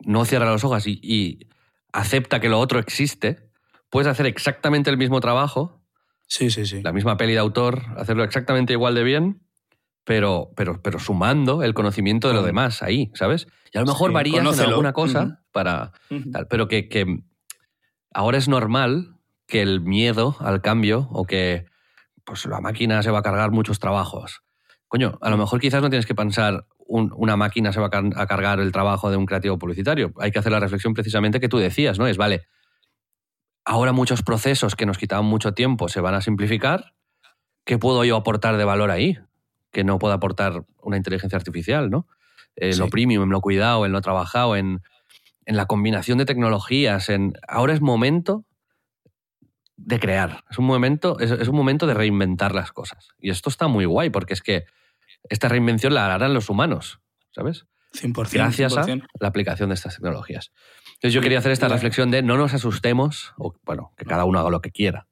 [0.00, 1.46] no cierra los ojos y,
[1.92, 3.50] acepta que lo otro existe,
[3.88, 5.82] puedes hacer exactamente el mismo trabajo.
[6.28, 6.82] Sí, sí, sí.
[6.82, 9.42] La misma peli de autor, hacerlo exactamente igual de bien,
[10.04, 13.48] pero, pero, pero sumando el conocimiento de lo demás ahí, ¿sabes?
[13.72, 15.92] Y a lo mejor varía varías en alguna cosa para.
[16.48, 17.24] pero que, que
[18.14, 19.16] ahora es normal
[19.48, 21.66] que el miedo al cambio o que
[22.24, 24.42] pues la máquina se va a cargar muchos trabajos.
[24.86, 28.58] Coño, a lo mejor quizás no tienes que pensar una máquina se va a, cargar
[28.58, 30.12] el trabajo de un creativo publicitario.
[30.18, 32.06] Hay que hacer la reflexión precisamente que tú decías, ¿no?
[32.06, 32.46] Es, vale,
[33.64, 36.92] ahora muchos procesos que nos quitaban mucho tiempo se van a simplificar.
[37.64, 39.18] ¿Qué puedo yo aportar de valor ahí?
[39.70, 42.08] Que no pueda aportar una inteligencia artificial, ¿no?
[42.56, 44.82] En lo premium, en lo cuidado, en lo trabajado, en,
[45.46, 47.08] en la combinación de tecnologías.
[47.08, 47.34] En...
[47.46, 48.44] Ahora es momento
[49.76, 50.44] de crear.
[50.50, 53.08] Es un momento, es, un momento de reinventar las cosas.
[53.18, 54.64] Y esto está muy guay, porque es que
[55.28, 57.00] esta reinvención la harán los humanos,
[57.34, 57.66] ¿sabes?
[57.94, 58.32] 100%.
[58.32, 60.52] Gracias a la aplicación de estas tecnologías.
[60.94, 64.38] Entonces yo quería hacer esta reflexión de no nos asustemos, o bueno, que cada uno
[64.38, 65.08] haga lo que quiera.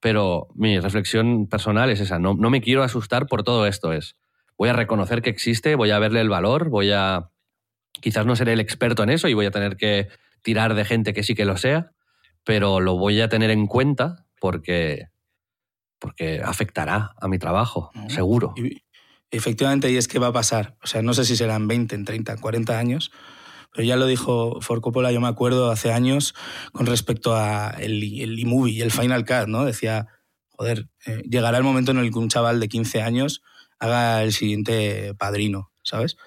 [0.00, 4.16] Pero mi reflexión personal es esa, no, no me quiero asustar por todo esto, es
[4.56, 7.30] voy a reconocer que existe, voy a verle el valor, voy a
[8.00, 10.08] quizás no seré el experto en eso y voy a tener que
[10.42, 11.92] tirar de gente que sí que lo sea,
[12.44, 15.08] pero lo voy a tener en cuenta porque,
[15.98, 18.54] porque afectará a mi trabajo, seguro.
[19.32, 20.76] Efectivamente, y es que va a pasar.
[20.84, 23.10] O sea, no sé si serán 20, en 30, 40 años,
[23.72, 26.34] pero ya lo dijo Ford Coppola, yo me acuerdo hace años,
[26.72, 29.64] con respecto a el, el e-movie y el Final Cut, ¿no?
[29.64, 30.06] Decía,
[30.50, 33.42] joder, eh, llegará el momento en el que un chaval de 15 años
[33.78, 36.18] haga el siguiente padrino, ¿sabes?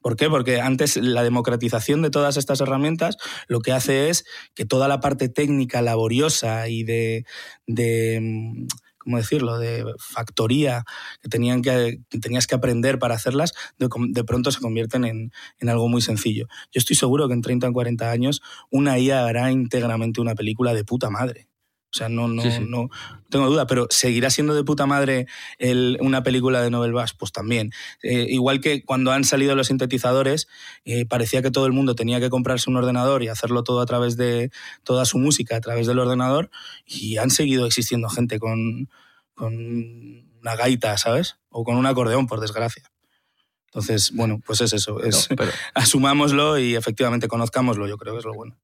[0.00, 0.30] ¿Por qué?
[0.30, 4.24] Porque antes la democratización de todas estas herramientas lo que hace es
[4.54, 7.24] que toda la parte técnica, laboriosa y de,
[7.66, 8.66] de mm,
[9.04, 10.84] ¿cómo decirlo?, de factoría
[11.22, 15.88] que, tenían que, tenías que aprender para hacerlas, de, pronto se convierten en, en, algo
[15.88, 16.46] muy sencillo.
[16.72, 20.74] Yo estoy seguro que en 30 o 40 años una IA hará íntegramente una película
[20.74, 21.48] de puta madre.
[21.94, 22.90] O sea, no, no, no
[23.30, 25.28] tengo duda, pero ¿seguirá siendo de puta madre
[26.00, 27.14] una película de Nobel Bass?
[27.14, 27.70] Pues también.
[28.02, 30.48] Eh, igual que cuando han salido los sintetizadores,
[30.84, 33.86] eh, parecía que todo el mundo tenía que comprarse un ordenador y hacerlo todo a
[33.86, 34.50] través de
[34.82, 36.50] toda su música, a través del ordenador,
[36.84, 38.90] y han seguido existiendo gente con,
[39.34, 39.54] con
[40.40, 41.36] una gaita, ¿sabes?
[41.48, 42.90] O con un acordeón, por desgracia.
[43.66, 45.00] Entonces, bueno, pues es eso.
[45.00, 45.28] Es,
[45.74, 48.56] asumámoslo y efectivamente conozcámoslo, yo creo que es lo bueno.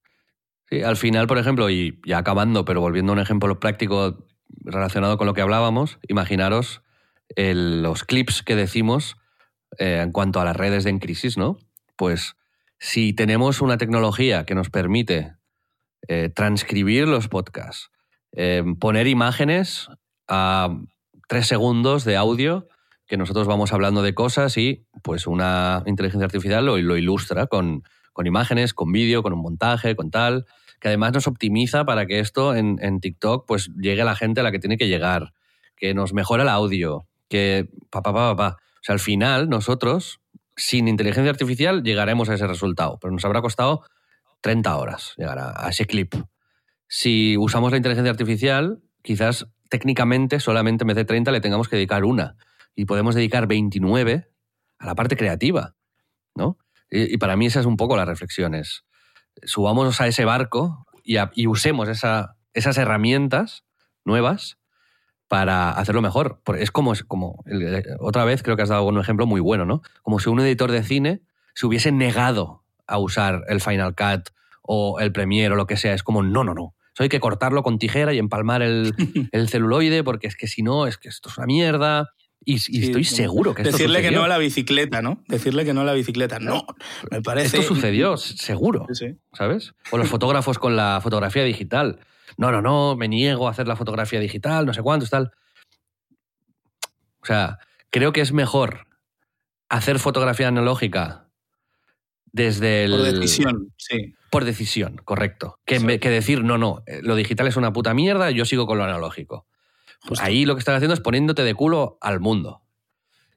[0.71, 4.29] Sí, al final, por ejemplo, y ya acabando, pero volviendo a un ejemplo práctico
[4.65, 6.83] relacionado con lo que hablábamos, imaginaros
[7.37, 9.17] los clips que decimos
[9.79, 11.59] eh, en cuanto a las redes de en crisis, ¿no?
[11.97, 12.37] Pues
[12.79, 15.35] si tenemos una tecnología que nos permite
[16.09, 17.91] eh, transcribir los podcasts,
[18.33, 19.89] eh, poner imágenes
[20.29, 20.77] a
[21.29, 22.69] tres segundos de audio
[23.07, 27.83] que nosotros vamos hablando de cosas y pues una inteligencia artificial lo ilustra con,
[28.21, 30.45] con imágenes, con vídeo, con un montaje, con tal
[30.79, 34.43] que además nos optimiza para que esto en, TikTok pues llegue a la gente a
[34.43, 35.33] la que tiene que llegar,
[35.75, 38.49] que nos mejora el audio, que pa, pa, pa, pa.
[38.59, 40.21] O sea, al final nosotros,
[40.55, 43.85] sin inteligencia artificial, llegaremos a ese resultado, pero nos habrá costado
[44.43, 46.13] 30 horas llegar a, ese clip.
[46.89, 51.77] Si usamos la inteligencia artificial, quizás técnicamente solamente en vez de 30 le tengamos que
[51.77, 52.37] dedicar una
[52.75, 54.29] y podemos dedicar 29
[54.79, 55.75] a la parte creativa,
[56.35, 56.59] ¿no?
[56.91, 58.85] Y, y para mí esa es un poco las reflexiones
[59.43, 63.65] subamos a ese barco y, usemos esas herramientas
[64.05, 64.59] nuevas
[65.29, 66.43] para hacerlo mejor.
[66.59, 67.43] Es como, como
[68.01, 69.83] otra vez creo que has dado un ejemplo muy bueno, ¿no?
[70.03, 71.23] Como si un editor de cine
[71.55, 74.31] se hubiese negado a usar el Final Cut
[74.63, 75.95] o el Premiere o lo que sea.
[75.95, 76.75] Es como, no, no, no.
[76.93, 78.95] Eso hay que cortarlo con tijera y empalmar el,
[79.33, 82.11] el celuloide porque es que si no, es que esto es una mierda.
[82.43, 85.23] Y, estoy seguro que esto Decirle que no a la bicicleta, ¿no?
[85.29, 86.39] Decirle que no a la bicicleta.
[86.39, 86.67] No,
[87.11, 87.59] me parece...
[87.59, 88.87] Esto sucedió, seguro,
[89.35, 89.75] ¿sabes?
[89.91, 92.01] O los fotógrafos con la fotografía digital.
[92.39, 95.33] No, no, no, me niego a hacer la fotografía digital, no sé cuánto, tal.
[97.23, 97.59] O sea,
[97.91, 98.87] creo que es mejor
[99.69, 101.29] hacer fotografía analógica
[102.33, 102.93] desde el...
[102.93, 104.15] Por decisión, sí.
[104.31, 105.59] Por decisión, correcto.
[105.67, 108.79] Que, que, decir, no, no, eh, lo digital es una puta mierda, yo sigo con
[108.79, 109.47] lo analógico.
[110.21, 112.63] Ahí lo que estás haciendo es poniéndote de culo al mundo.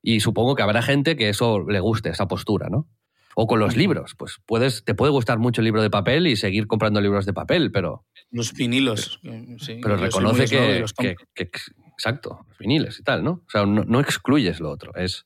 [0.01, 2.87] Y supongo que habrá gente que eso le guste, esa postura, ¿no?
[3.35, 6.35] O con los libros, pues puedes, te puede gustar mucho el libro de papel y
[6.35, 8.05] seguir comprando libros de papel, pero...
[8.29, 9.79] Los vinilos, eh, sí.
[9.81, 11.49] Pero reconoce que,
[11.93, 13.31] Exacto, los viniles y tal, ¿no?
[13.31, 15.25] O sea, no, excluyes lo otro, es...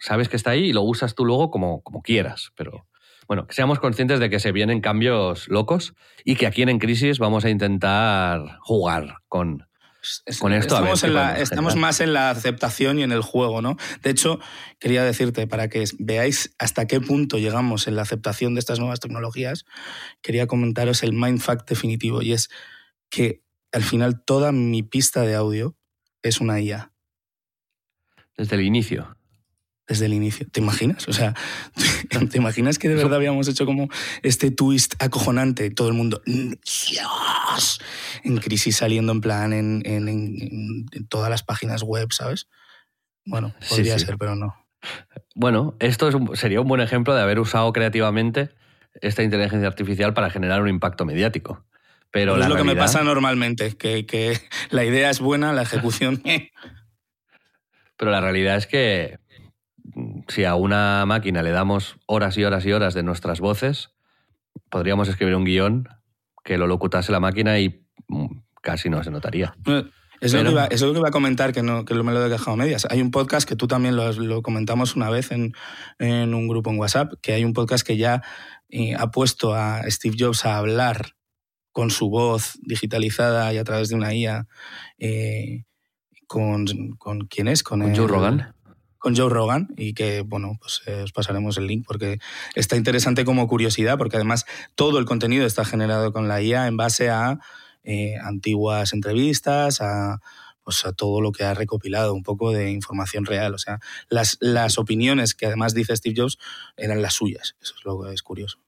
[0.00, 2.86] Sabes que está ahí y lo usas tú luego como, como quieras, pero...
[3.26, 5.94] Bueno, que seamos conscientes de que se vienen cambios locos
[6.24, 9.66] y que aquí en En Crisis vamos a intentar jugar con,
[10.38, 10.76] con esto.
[11.36, 13.76] Estamos, más en la aceptación y en el juego, ¿no?
[14.02, 14.38] De hecho,
[14.78, 19.00] quería decirte, para que veáis hasta qué punto llegamos en la aceptación de estas nuevas
[19.00, 19.64] tecnologías,
[20.22, 22.50] quería comentaros el mindfuck definitivo y es
[23.10, 23.42] que
[23.72, 25.76] al final toda mi pista de audio
[26.22, 26.92] es una IA.
[28.36, 29.16] Desde el inicio
[29.86, 30.46] desde el inicio.
[30.50, 31.08] ¿Te imaginas?
[31.08, 31.34] O sea,
[32.30, 33.88] ¿te imaginas que de verdad habíamos hecho como
[34.22, 35.70] este twist acojonante?
[35.70, 37.80] Todo el mundo, ¡Dios!
[38.22, 42.48] En crisis saliendo en plan en, todas las páginas web, ¿sabes?
[43.26, 44.54] Bueno, podría ser, pero no.
[45.34, 48.50] Bueno, esto sería un buen ejemplo de haber usado creativamente
[49.00, 51.64] esta inteligencia artificial para generar un impacto mediático.
[52.10, 54.38] Pero, es lo que me pasa normalmente, que, que
[54.70, 56.22] la idea es buena, la ejecución...
[57.96, 59.18] pero la realidad es que
[60.28, 63.90] si a una máquina le damos horas y horas y horas de nuestras voces,
[64.70, 65.88] podríamos escribir un guion
[66.44, 68.26] que lo locutase la máquina y mm,
[68.62, 69.54] casi no se notaría.
[70.20, 72.86] Eso, es lo que iba, a comentar, que, no, que me lo he dejado medias.
[72.90, 75.54] Hay un podcast que tú también lo, comentamos una vez en,
[76.00, 78.22] un grupo en WhatsApp, que hay un podcast que ya
[78.70, 81.14] eh, ha puesto a Steve Jobs a hablar
[81.72, 84.46] con su voz digitalizada y a través de una IA.
[84.98, 85.64] Eh,
[86.26, 86.66] con,
[86.96, 87.62] con, quién es?
[87.62, 88.53] Con, Joe Rogan
[89.04, 92.20] con Joe Rogan y que, bueno, pues eh, os pasaremos el link porque
[92.54, 94.46] está interesante como curiosidad, porque además
[94.76, 97.38] todo el contenido está generado con la IA en base a
[97.82, 100.20] eh, antiguas entrevistas, a,
[100.62, 103.52] pues a todo lo que ha recopilado, un poco de información real.
[103.52, 103.78] O sea,
[104.08, 106.38] las, las opiniones que además dice Steve Jobs
[106.78, 107.56] eran las suyas.
[107.60, 108.58] Eso es lo que es curioso.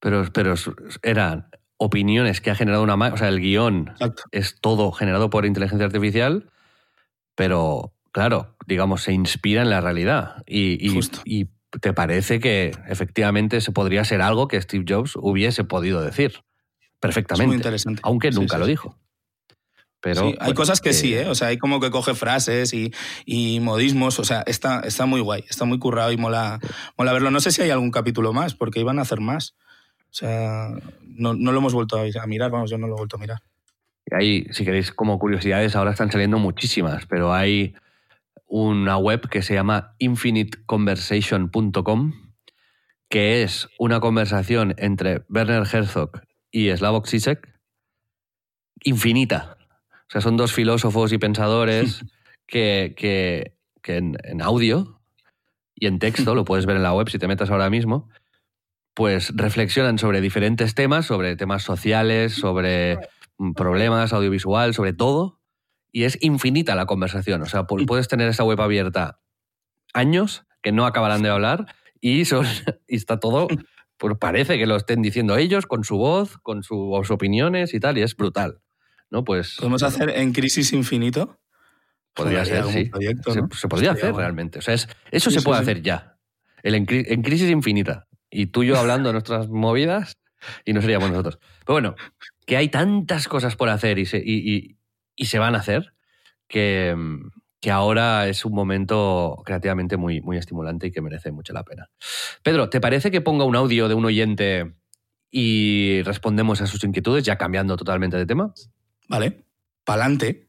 [0.00, 0.54] Pero, pero
[1.02, 3.94] eran opiniones que ha generado una o sea, el guion
[4.32, 6.50] es todo generado por inteligencia artificial,
[7.34, 10.44] pero claro, digamos, se inspira en la realidad.
[10.46, 10.78] Y,
[11.24, 11.50] y,
[11.80, 16.44] te parece que efectivamente se podría ser algo que Steve Jobs hubiese podido decir
[17.00, 17.48] perfectamente.
[17.48, 18.00] muy interesante.
[18.04, 18.96] Aunque nunca lo dijo.
[20.00, 21.26] Pero, hay cosas que, sí, ¿eh?
[21.26, 24.20] O sea, hay como que coge frases y, modismos.
[24.20, 26.60] O sea, está, está muy guay, está muy currado y mola,
[26.96, 27.32] mola verlo.
[27.32, 29.56] No sé si hay algún capítulo más, porque iban a hacer más.
[29.98, 30.68] O sea,
[31.02, 33.38] no, no lo hemos vuelto a mirar, vamos, yo no lo he vuelto a mirar.
[34.12, 37.74] Hay, si queréis, como curiosidades, ahora están saliendo muchísimas, pero hay
[38.56, 42.12] una web que se llama infiniteconversation.com,
[43.08, 46.20] que es una conversación entre Werner Herzog
[46.52, 47.52] y Slavoj Zizek
[48.84, 49.56] infinita.
[49.90, 52.04] O sea, son dos filósofos y pensadores
[52.46, 53.56] que, que,
[53.92, 55.00] en, audio
[55.74, 58.08] y en texto, lo puedes ver en la web si te metas ahora mismo,
[58.94, 63.00] pues reflexionan sobre diferentes temas, sobre temas sociales, sobre
[63.56, 65.40] problemas audiovisual, sobre todo,
[65.94, 67.40] y es infinita la conversación.
[67.42, 69.20] O sea, puedes tener esa web abierta
[69.94, 71.66] años que no acabarán de hablar
[72.00, 72.44] y, son,
[72.88, 73.46] y está todo,
[73.96, 77.96] pues parece que lo estén diciendo ellos con su voz, con sus opiniones y tal,
[77.96, 78.60] y es brutal.
[79.08, 79.22] ¿no?
[79.22, 81.38] Pues, ¿Podemos hacer en crisis infinito?
[82.12, 82.90] Podría ser, sí.
[83.52, 84.58] se, podría hacer realmente.
[84.58, 86.18] O sea, eso se puede hacer ya.
[86.64, 88.08] El en, crisis infinita.
[88.30, 90.18] Y tú y yo hablando de nuestras movidas
[90.64, 91.38] y no seríamos nosotros.
[91.64, 91.94] Pero bueno,
[92.46, 94.76] que hay tantas cosas por hacer y, se, y, y
[95.16, 95.94] se van a hacer,
[96.48, 96.94] que,
[97.60, 101.90] que ahora es un momento creativamente muy, muy estimulante y que merece mucho la pena.
[102.42, 104.74] Pedro, ¿te parece que ponga un audio de un oyente
[105.30, 108.52] y respondemos a sus inquietudes, ya cambiando totalmente de tema?
[109.08, 109.44] Vale,
[109.84, 110.48] pa'lante.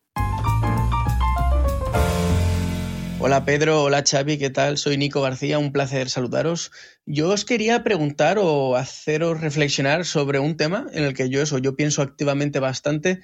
[3.17, 4.77] Hola Pedro, hola Xavi, ¿qué tal?
[4.77, 6.71] Soy Nico García, un placer saludaros.
[7.07, 11.57] Yo os quería preguntar o haceros reflexionar sobre un tema en el que yo eso,
[11.57, 13.21] yo pienso activamente bastante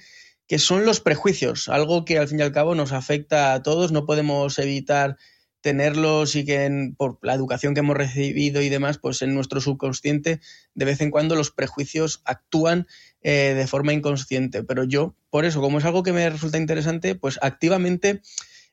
[0.51, 3.93] que son los prejuicios, algo que al fin y al cabo nos afecta a todos,
[3.93, 5.15] no podemos evitar
[5.61, 10.41] tenerlos y que por la educación que hemos recibido y demás, pues en nuestro subconsciente
[10.73, 12.85] de vez en cuando los prejuicios actúan
[13.21, 14.61] eh, de forma inconsciente.
[14.61, 18.21] Pero yo, por eso, como es algo que me resulta interesante, pues activamente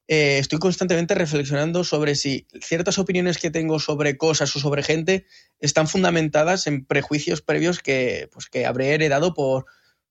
[0.08, 5.26] eh, estoy constantemente reflexionando sobre si ciertas opiniones que tengo sobre cosas o sobre gente
[5.60, 9.66] están fundamentadas en prejuicios previos que, pues, que habré heredado por,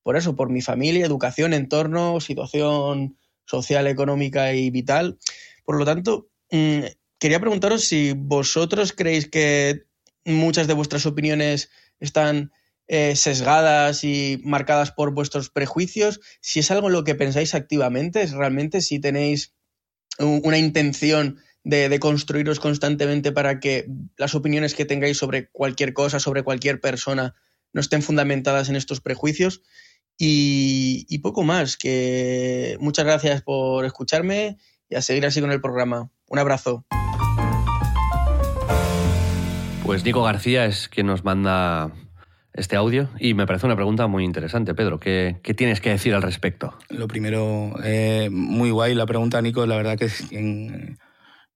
[0.08, 5.18] por eso, por mi familia, educación, entorno, situación social, económica y vital.
[5.66, 6.84] Por lo tanto, mm,
[7.20, 9.84] quería preguntaros si vosotros creéis que
[10.24, 12.54] muchas de vuestras opiniones están
[12.88, 18.22] eh, sesgadas y marcadas por vuestros prejuicios, si es algo en lo que pensáis activamente,
[18.22, 19.56] es realmente si tenéis
[20.20, 26.22] una intención de, de, construiros constantemente para que las opiniones que tengáis sobre cualquier cosa,
[26.22, 27.36] sobre cualquier persona,
[27.74, 29.64] no estén fundamentadas en estos prejuicios.
[30.18, 34.58] Y, y poco más, que muchas gracias por escucharme
[34.90, 36.10] y a seguir así con el programa.
[36.28, 36.86] Un abrazo.
[39.84, 41.94] Pues Nico García es quien nos manda
[42.58, 45.00] este audio y me parece una pregunta muy interesante, Pedro.
[45.00, 46.78] ¿Qué, qué tienes que decir al respecto?
[46.90, 49.66] Lo primero, eh, muy guay la pregunta, Nico.
[49.66, 50.98] La verdad que en,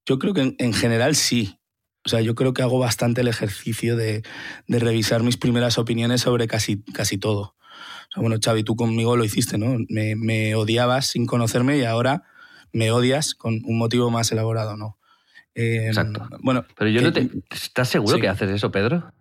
[0.05, 1.59] yo creo que en, en, general sí.
[2.05, 4.23] O sea, yo creo que hago bastante el ejercicio de,
[4.67, 7.55] de revisar mis primeras opiniones sobre casi, casi todo.
[8.11, 9.77] O sea, bueno, Xavi, tú conmigo lo hiciste, ¿no?
[9.89, 12.23] Me, me odiabas sin conocerme y ahora
[12.73, 14.97] me odias con un motivo más elaborado, ¿no?
[15.55, 16.27] Eh, Exacto.
[16.41, 17.29] Bueno, pero yo que, no te.
[17.49, 18.21] ¿Estás seguro sí.
[18.21, 19.13] que haces eso, Pedro?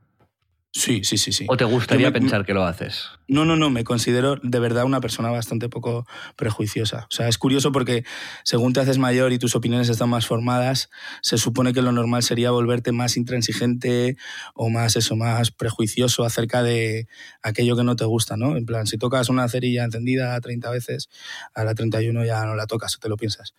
[0.72, 1.46] Sí, sí, sí, sí.
[1.48, 3.06] ¿O te gustaría me, pensar que lo haces?
[3.26, 6.06] No, no, no, me considero de verdad una persona bastante poco
[6.36, 7.08] prejuiciosa.
[7.10, 8.04] O sea, es curioso porque
[8.44, 10.88] según te haces mayor y tus opiniones están más formadas,
[11.22, 14.16] se supone que lo normal sería volverte más intransigente
[14.54, 17.08] o más eso, más prejuicioso acerca de
[17.42, 18.56] aquello que no te gusta, ¿no?
[18.56, 21.10] En plan, si tocas una cerilla encendida 30 veces,
[21.52, 23.54] a la 31 ya no la tocas o te lo piensas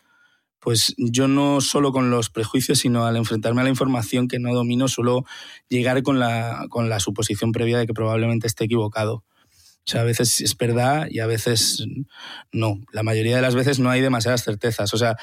[0.61, 4.53] pues yo no solo con los prejuicios, sino al enfrentarme a la información que no
[4.53, 5.25] domino, suelo
[5.67, 9.23] llegar con la, con la suposición previa de que probablemente esté equivocado.
[9.83, 11.83] O sea, a veces es verdad y a veces
[12.51, 12.79] no.
[12.91, 14.93] La mayoría de las veces no hay demasiadas certezas.
[14.93, 15.17] O sea,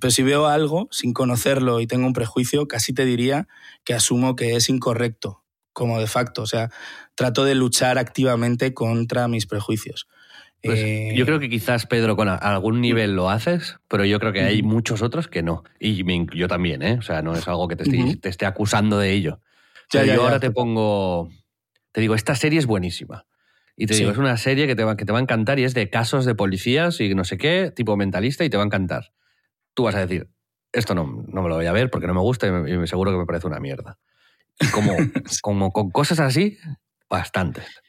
[0.00, 3.48] pero si veo algo sin conocerlo y tengo un prejuicio, casi te diría
[3.84, 5.44] que asumo que es incorrecto,
[5.74, 6.40] como de facto.
[6.40, 6.70] O sea,
[7.14, 10.08] trato de luchar activamente contra mis prejuicios.
[10.62, 11.12] Pues eh...
[11.16, 14.62] yo creo que quizás, Pedro, con algún nivel lo haces, pero yo creo que hay
[14.62, 15.64] muchos otros que no.
[15.80, 16.04] Y
[16.36, 16.96] yo también, ¿eh?
[16.98, 18.20] O sea, no es algo que te esté, uh -huh.
[18.20, 19.40] te esté acusando de ello.
[19.42, 21.28] O sea, ya, ya, yo ahora te pongo.
[21.90, 23.26] Te digo, esta serie es buenísima.
[23.76, 24.00] Y te sí.
[24.00, 25.90] digo, es una serie que te, va, que te va a encantar y es de
[25.90, 29.12] casos de policías y no sé qué, tipo mentalista, y te va a encantar.
[29.74, 30.28] Tú vas a decir,
[30.72, 32.86] esto no, no me lo voy a ver porque no me gusta y, me, y
[32.86, 33.98] seguro que me parece una mierda.
[34.60, 34.94] Y como,
[35.42, 36.58] como con cosas así,
[37.08, 37.81] bastantes.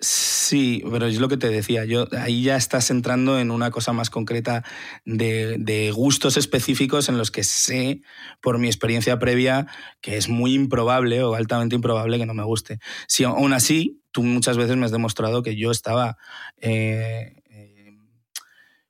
[0.00, 1.84] Sí, pero es lo que te decía.
[1.84, 4.64] Yo ahí ya estás entrando en una cosa más concreta
[5.04, 8.02] de, gustos específicos en los que sé,
[8.40, 9.66] por mi experiencia previa,
[10.00, 12.78] que es muy improbable o altamente improbable que no me guste.
[13.08, 16.16] Si aún así, tú muchas veces me has demostrado que yo estaba
[16.58, 17.98] eh, eh,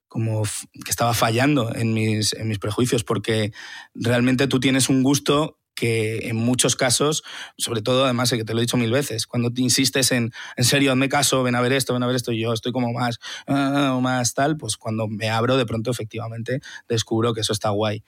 [0.07, 3.51] como que estaba fallando en mis prejuicios, porque
[3.95, 7.23] realmente tú tienes un gusto que en muchos casos,
[7.57, 10.63] sobre todo además, que te lo he dicho mil veces, cuando te insistes en, en
[10.65, 12.91] serio, hazme caso, ven a ver esto, ven a ver esto, y yo estoy como
[12.91, 16.59] más, uh, más tal, pues cuando me abro, de pronto efectivamente
[16.89, 18.03] descubro que eso está guay.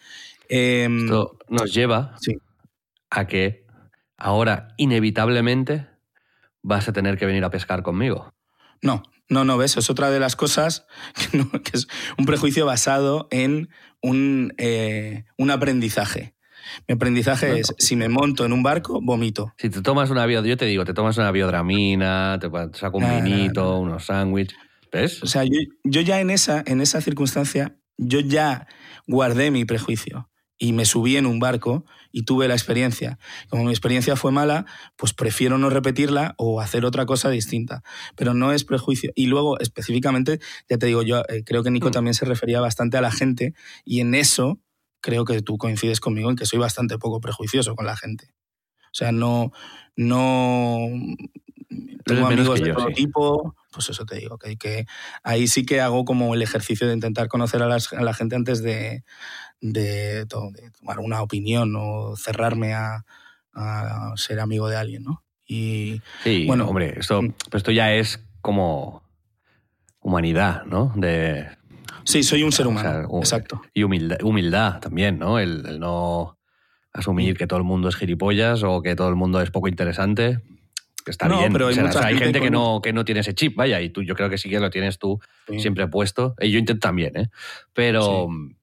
[0.50, 2.36] Eh, esto nos lleva sí.
[3.10, 3.66] a que
[4.18, 5.88] ahora, inevitablemente,
[6.62, 8.34] vas a tener que venir a pescar conmigo.
[8.82, 10.86] No, no, no, ves, es otra de las cosas
[11.32, 13.70] que, no, que es un prejuicio basado en
[14.02, 16.36] un, eh, un aprendizaje.
[16.88, 19.54] Mi aprendizaje es, si me monto en un barco, vomito.
[19.58, 23.04] Si te tomas una bio, yo te digo, te tomas una biodramina, te saco un
[23.04, 23.78] nah, vinito, nah, nah.
[23.78, 24.58] unos sándwiches,
[24.92, 25.24] ¿ves?
[25.24, 28.68] O sea, yo, yo, ya en esa, en esa circunstancia, yo ya
[29.08, 30.30] guardé mi prejuicio
[30.62, 33.18] y me subí en un barco y tuve la experiencia.
[33.50, 37.82] Como mi experiencia fue mala, pues prefiero no repetirla o hacer otra cosa distinta.
[38.16, 39.12] Pero no es prejuicio.
[39.16, 40.40] Y luego, específicamente,
[40.70, 41.94] ya te digo, yo eh, creo que Nico mm.
[41.94, 43.56] también se refería bastante a la gente
[43.86, 44.60] y en eso
[45.02, 48.34] creo que tú coincides conmigo en que soy bastante poco prejuicioso con la gente.
[48.86, 49.52] O sea, no.
[49.96, 50.88] no
[52.06, 52.94] tengo amigos yo, de todo sí.
[52.94, 54.86] tipo, pues eso te digo, que, que,
[55.24, 58.36] ahí sí que hago como el ejercicio de intentar conocer a, las, a la gente
[58.36, 59.04] antes de,
[59.62, 63.06] de, de, tomar una opinión o cerrarme a,
[63.54, 65.24] a, ser amigo de alguien, ¿no?
[65.48, 67.34] Y, sí, bueno, hombre, esto, mm.
[67.54, 69.04] esto ya es como
[70.00, 70.92] humanidad, ¿no?
[70.96, 71.48] De
[72.04, 73.62] Sí, soy un ser humano, o sea, exacto.
[73.74, 75.40] Y humildad, humildad también, ¿no?
[75.40, 76.38] El, el, no
[76.94, 80.40] asumir que todo el mundo es gilipollas o que todo el mundo es poco interesante.
[81.04, 81.54] Que está no, bien.
[81.54, 83.90] Pero hay, o sea, hay gente que, no, que no tiene ese chip, vaya, y
[83.90, 85.60] tú yo creo que sí que lo tienes tú sí.
[85.60, 86.36] siempre puesto.
[86.40, 87.30] Y yo intento también, ¿eh?
[87.74, 88.56] Pero, sí.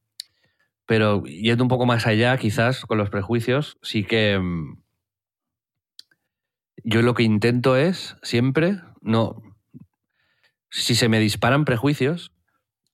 [0.86, 4.78] pero yendo un poco más allá, quizás, con los prejuicios, sí que mm,
[6.84, 9.42] yo lo que intento es siempre, no,
[10.70, 12.32] si se me disparan prejuicios,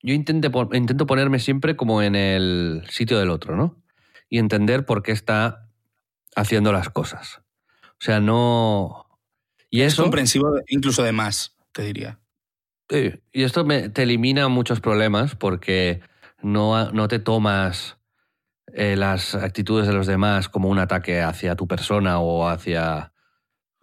[0.05, 3.83] yo intento, intento ponerme siempre como en el sitio del otro, ¿no?
[4.29, 5.67] Y entender por qué está
[6.35, 7.41] haciendo las cosas.
[7.83, 9.07] O sea, no...
[9.71, 12.19] Y es comprensivo incluso de más, te diría.
[12.87, 16.01] Sí, y esto te elimina muchos problemas porque
[16.39, 17.97] no, no te tomas
[18.73, 23.11] eh, las actitudes de los demás como un ataque hacia tu persona o hacia,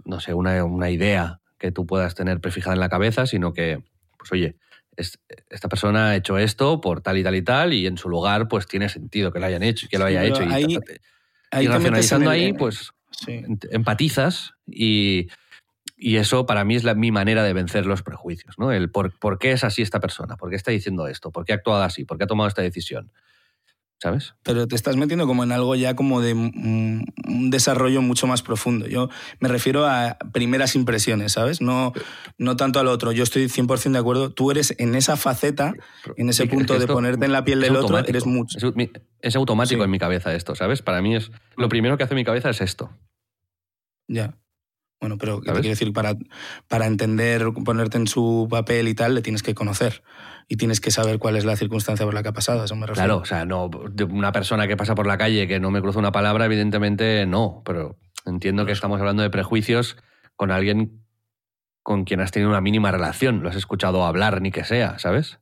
[0.05, 3.83] no sé, una, una idea que tú puedas tener prefijada en la cabeza, sino que,
[4.17, 4.57] pues oye,
[4.97, 8.49] esta persona ha hecho esto por tal y tal y tal, y en su lugar,
[8.49, 10.43] pues tiene sentido que lo hayan hecho y que lo haya hecho.
[10.43, 10.79] y,
[11.51, 12.93] ahí racionalizando ahí, pues
[13.71, 15.29] empatizas y,
[15.97, 18.73] y, eso para mí es la, mi manera de vencer los prejuicios, ¿no?
[18.73, 21.53] El por, por, qué es así esta persona, por qué está diciendo esto, por qué
[21.53, 23.13] ha actuado así, por qué ha tomado esta decisión.
[24.03, 24.35] ¿Sabes?
[24.43, 28.89] Pero te estás metiendo como en algo ya como de un desarrollo mucho más profundo.
[28.89, 31.61] Yo me refiero a primeras impresiones, ¿sabes?
[31.61, 31.93] No,
[32.37, 33.13] no tanto al otro.
[33.13, 34.33] Yo estoy 100% de acuerdo.
[34.33, 35.73] Tú eres en esa faceta,
[36.17, 38.59] en ese punto de ponerte en la piel del otro, eres mucho.
[39.21, 40.83] Es, automático en mi cabeza esto, ¿sabes?
[40.83, 41.31] Para mí es...
[41.57, 42.91] Lo primero que hace mi cabeza es esto.
[44.09, 44.37] Ya.
[45.01, 45.93] Bueno, pero ¿qué te quiero decir?
[45.93, 46.17] Para,
[46.67, 50.03] para entender, ponerte en su papel y tal, le tienes que conocer
[50.49, 52.65] y tienes que saber cuál es la circunstancia por la que ha pasado.
[52.65, 53.07] Eso me refiero.
[53.07, 53.71] Claro, o sea, no,
[54.11, 57.63] una persona que pasa por la calle que no me cruza una palabra, evidentemente no,
[57.65, 59.97] pero entiendo que estamos hablando de prejuicios
[60.37, 61.05] con alguien
[61.83, 65.41] con quien has tenido una mínima relación, lo has escuchado hablar ni que sea, ¿sabes?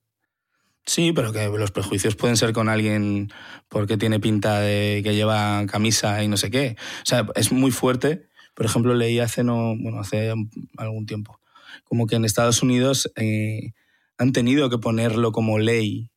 [0.87, 3.31] Sí, pero que los prejuicios pueden ser con alguien
[3.69, 6.77] porque tiene pinta de que lleva camisa y no sé qué.
[7.03, 8.31] O sea, es muy fuerte
[8.61, 10.35] por ejemplo, leí hace, no, bueno, hace
[10.77, 11.41] algún tiempo,
[11.85, 13.73] como que en Estados Unidos eh,
[14.21, 16.11] han tenido que ponerlo como ley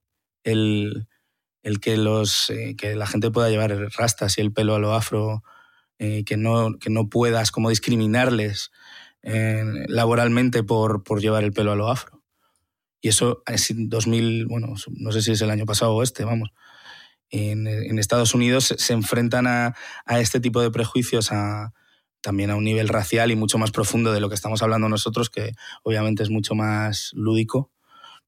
[0.43, 1.07] el,
[1.61, 4.93] el que, los, eh, que la gente pueda llevar rastas y el pelo a lo
[4.93, 5.41] afro,
[5.99, 8.71] eh, que, no, que no puedas como discriminarles
[9.21, 12.21] laboralmente por, por llevar el pelo a lo afro.
[12.99, 16.49] Y eso es 2000, bueno, no sé si es el año pasado o este, vamos.
[17.29, 19.75] En, en Estados Unidos se enfrentan a,
[20.05, 21.71] a, este tipo de prejuicios, a,
[22.19, 25.29] también a un nivel racial y mucho más profundo de lo que estamos hablando nosotros,
[25.29, 27.72] que obviamente es mucho más lúdico,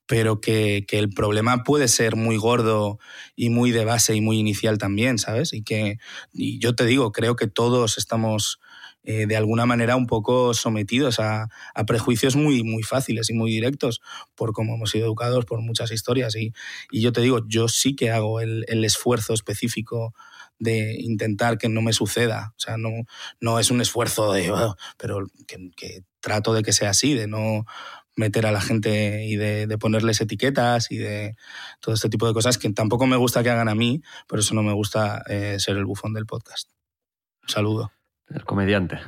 [0.08, 3.00] pero que, el problema puede ser muy gordo
[3.36, 5.54] y muy de base y muy inicial también, ¿sabes?
[5.54, 5.98] Y que
[6.34, 8.60] y yo te digo, creo que todos estamos
[9.04, 11.50] eh, de alguna manera un poco sometidos a,
[11.86, 14.02] prejuicios muy, muy fáciles y muy directos
[14.36, 16.36] por cómo hemos sido educados, por muchas historias.
[16.36, 16.54] Y,
[16.92, 20.14] yo te digo, yo sí que hago el, el esfuerzo específico
[20.60, 22.54] de intentar que no me suceda.
[22.56, 22.90] O sea, no,
[23.40, 27.66] no es un esfuerzo de, oh", pero que, trato de que sea así, de no
[28.16, 31.36] meter a la gente y de, ponerles etiquetas y de
[31.80, 34.56] todo este tipo de cosas que tampoco me gusta que hagan a mí, por eso
[34.56, 36.70] no me gusta eh, ser el bufón del podcast.
[37.44, 37.92] Un saludo.
[38.30, 39.00] El comediante.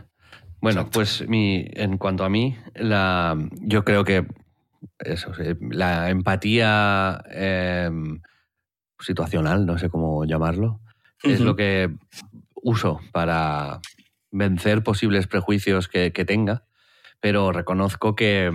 [0.60, 4.26] Bueno, pues mi, en cuanto a mí, la, yo creo que
[5.00, 8.22] eso, la empatía em,
[9.00, 10.82] situacional, no sé cómo llamarlo,
[11.24, 11.96] es lo que
[12.56, 13.80] uso para
[14.32, 16.66] vencer posibles prejuicios que, tenga,
[17.20, 18.52] pero reconozco que,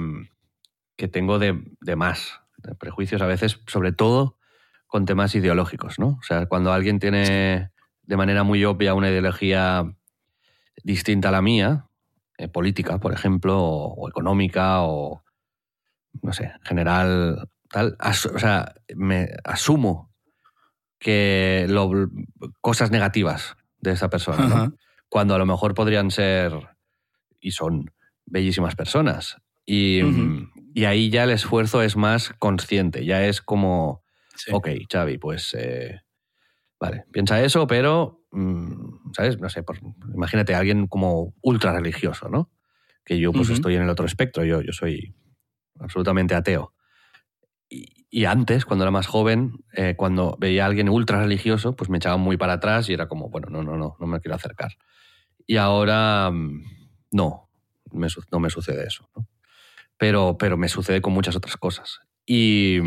[1.03, 2.43] que tengo de, más
[2.79, 4.39] prejuicios a veces, sobre todo
[4.87, 6.11] con temas ideológicos, ¿no?
[6.11, 7.73] O sea, cuando alguien tiene
[8.03, 9.83] de manera muy obvia una ideología
[10.85, 11.89] distinta a la mía,
[12.39, 15.25] eh, política, por ejemplo, o, económica, o
[16.23, 20.15] no sé, en general, tal, o sea, me asumo
[21.01, 21.91] que lo,
[22.61, 24.73] cosas negativas de esa persona,
[25.09, 26.53] cuando a lo mejor podrían ser
[27.41, 27.91] y son
[28.25, 29.39] bellísimas personas.
[29.67, 30.01] Y,
[30.75, 34.03] y, ahí ya el esfuerzo es más consciente, ya es como,
[34.51, 36.01] ok, Xavi, pues eh,
[36.81, 39.39] vale, piensa eso, pero, mm, ¿sabes?
[39.39, 39.65] No sé,
[40.15, 42.51] imagínate a alguien como ultra religioso, ¿no?
[43.05, 45.15] Que yo pues estoy en el otro espectro, yo, yo soy
[45.81, 46.75] absolutamente ateo.
[47.69, 51.97] Y, antes, cuando era más joven, eh, cuando veía a alguien ultra religioso, pues me
[51.97, 54.73] echaba muy para atrás y era como, bueno, no, no, no, no me quiero acercar.
[55.47, 56.63] Y ahora mm,
[57.13, 57.49] no,
[58.31, 59.09] no me sucede eso.
[60.03, 62.01] Pero, pero me sucede con muchas otras cosas.
[62.27, 62.79] Y,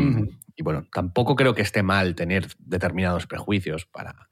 [0.54, 4.28] y, bueno, tampoco creo que esté mal tener determinados prejuicios para,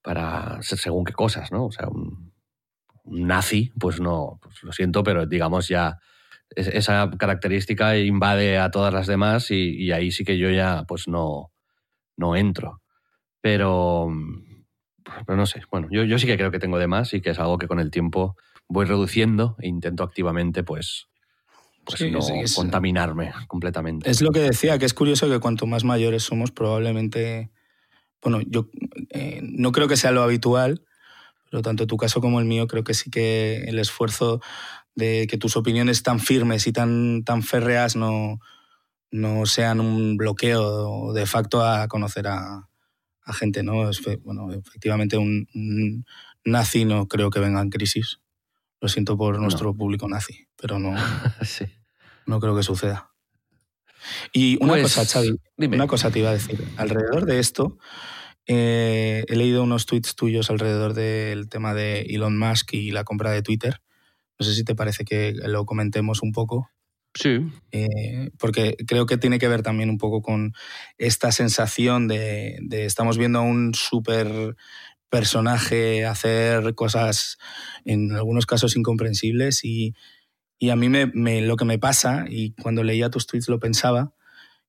[0.00, 1.66] para ser según qué cosas, ¿no?
[1.66, 2.32] O sea, un,
[3.04, 5.98] un nazi, pues no, pues lo siento, pero digamos ya
[6.48, 11.52] esa característica invade a todas las demás y, ahí sí que yo ya pues no,
[12.16, 12.80] no entro.
[13.42, 14.08] Pero,
[15.26, 17.28] pero no sé, bueno, yo, yo sí que creo que tengo de más y que
[17.28, 18.36] es algo que con el tiempo
[18.68, 21.08] voy reduciendo e intento activamente pues,
[21.86, 22.20] pues no
[22.54, 24.10] contaminarme completamente.
[24.10, 27.50] Es lo que decía, que es curioso que cuanto más mayores somos probablemente,
[28.20, 28.68] bueno, yo
[29.10, 30.84] eh, no creo que sea lo habitual,
[31.48, 34.40] pero tanto tu caso como el mío creo que sí que el esfuerzo
[34.96, 38.40] de que tus opiniones tan firmes y tan, tan férreas no,
[39.12, 42.68] no sean un bloqueo de facto a conocer a,
[43.28, 43.90] gente, ¿no?
[43.90, 46.04] Es, bueno, efectivamente un,
[46.44, 48.20] nazi no creo que venga en crisis.
[48.80, 50.94] Lo siento por nuestro público nazi, pero no,
[52.26, 53.12] no creo que suceda.
[54.32, 56.62] Y una pues, cosa, Xavi, una cosa te iba a decir.
[56.76, 57.78] Alrededor de esto,
[58.46, 63.30] eh, he leído unos tweets tuyos alrededor del tema de Elon Musk y la compra
[63.30, 63.82] de Twitter.
[64.38, 66.70] No sé si te parece que lo comentemos un poco.
[67.14, 67.40] Sí.
[67.72, 70.52] Eh, porque creo que tiene que ver también un poco con
[70.98, 74.54] esta sensación de, estamos viendo a un súper
[75.08, 77.38] personaje hacer cosas
[77.84, 79.94] en algunos casos incomprensibles y,
[80.70, 84.14] a mí me, lo que me pasa, y cuando leía tus tweets lo pensaba,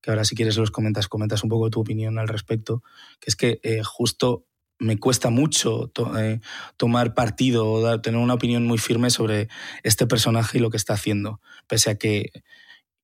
[0.02, 2.84] que ahora si quieres los comentas, comentas un poco tu opinión al respecto,
[3.20, 4.46] que es que eh, justo
[4.80, 6.40] me cuesta mucho eh,
[6.76, 9.48] tomar partido o tener una opinión muy firme sobre
[9.84, 12.32] este personaje y lo que está haciendo, pese a que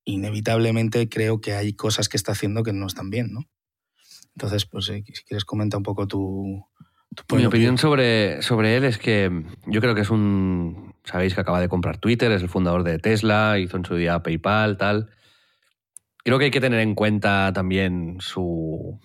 [0.05, 3.49] inevitablemente creo que hay cosas que está haciendo que no están bien, ¿no?
[4.35, 6.65] Entonces, pues eh, si quieres comenta un poco tu...
[7.15, 9.31] tu Mi opinión sobre, sobre él es que
[9.65, 10.93] yo creo que es un...
[11.03, 14.23] Sabéis que acaba de comprar Twitter, es el fundador de Tesla, hizo en su día
[14.23, 15.09] PayPal, tal.
[16.23, 18.99] Creo que hay que tener en cuenta también su...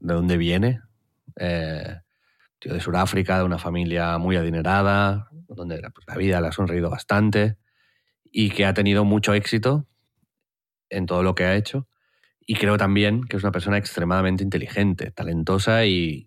[0.00, 0.80] de dónde viene,
[1.36, 2.00] eh,
[2.58, 6.90] tío de Sudáfrica, de una familia muy adinerada, donde pues, la vida le ha sonreído
[6.90, 7.56] bastante
[8.30, 9.86] y que ha tenido mucho éxito
[10.90, 11.88] en todo lo que ha hecho.
[12.40, 16.26] Y creo también que es una persona extremadamente inteligente, talentosa y,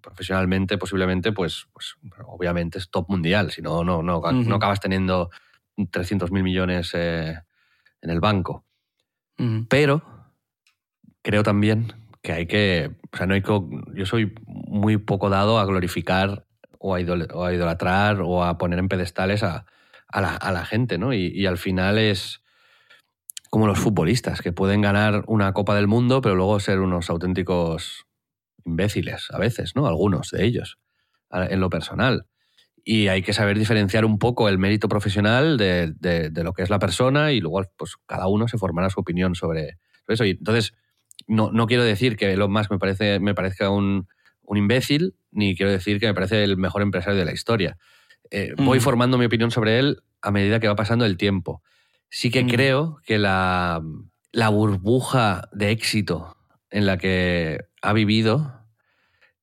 [0.00, 1.96] profesionalmente posiblemente, pues, pues
[2.26, 4.16] obviamente es top mundial, si no, no, no,
[4.54, 5.30] acabas teniendo
[5.90, 7.38] 300 mil millones eh,
[8.00, 8.64] en el banco.
[9.68, 10.02] Pero
[11.22, 13.60] creo también que hay que, o sea, no hay que,
[13.94, 16.46] yo soy muy poco dado a glorificar
[16.78, 19.66] o a, idolatrar o a poner en pedestales a,
[20.12, 21.12] la, gente, ¿no?
[21.12, 22.42] Y, al final es
[23.50, 28.05] como los futbolistas, que pueden ganar una Copa del Mundo, pero luego ser unos auténticos
[28.66, 29.86] imbéciles a veces, ¿no?
[29.86, 30.78] Algunos de ellos,
[31.30, 32.26] en lo personal.
[32.84, 36.70] Y hay que saber diferenciar un poco el mérito profesional de, de, lo que es
[36.70, 40.24] la persona y luego pues cada uno se formará su opinión sobre, sobre eso.
[40.24, 40.74] Y entonces,
[41.26, 44.06] no, no quiero decir que Elon Musk me, parece, me parezca un,
[44.54, 47.76] imbécil, ni quiero decir que me parece el mejor empresario de la historia.
[48.30, 51.62] Eh, voy formando mi opinión sobre él a medida que va pasando el tiempo.
[52.08, 53.82] Sí que creo que la,
[54.30, 56.36] la, burbuja de éxito
[56.70, 58.55] en la que ha vivido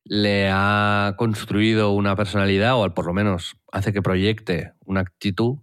[0.05, 5.59] le ha construido una personalidad, o por lo menos hace que proyecte una actitud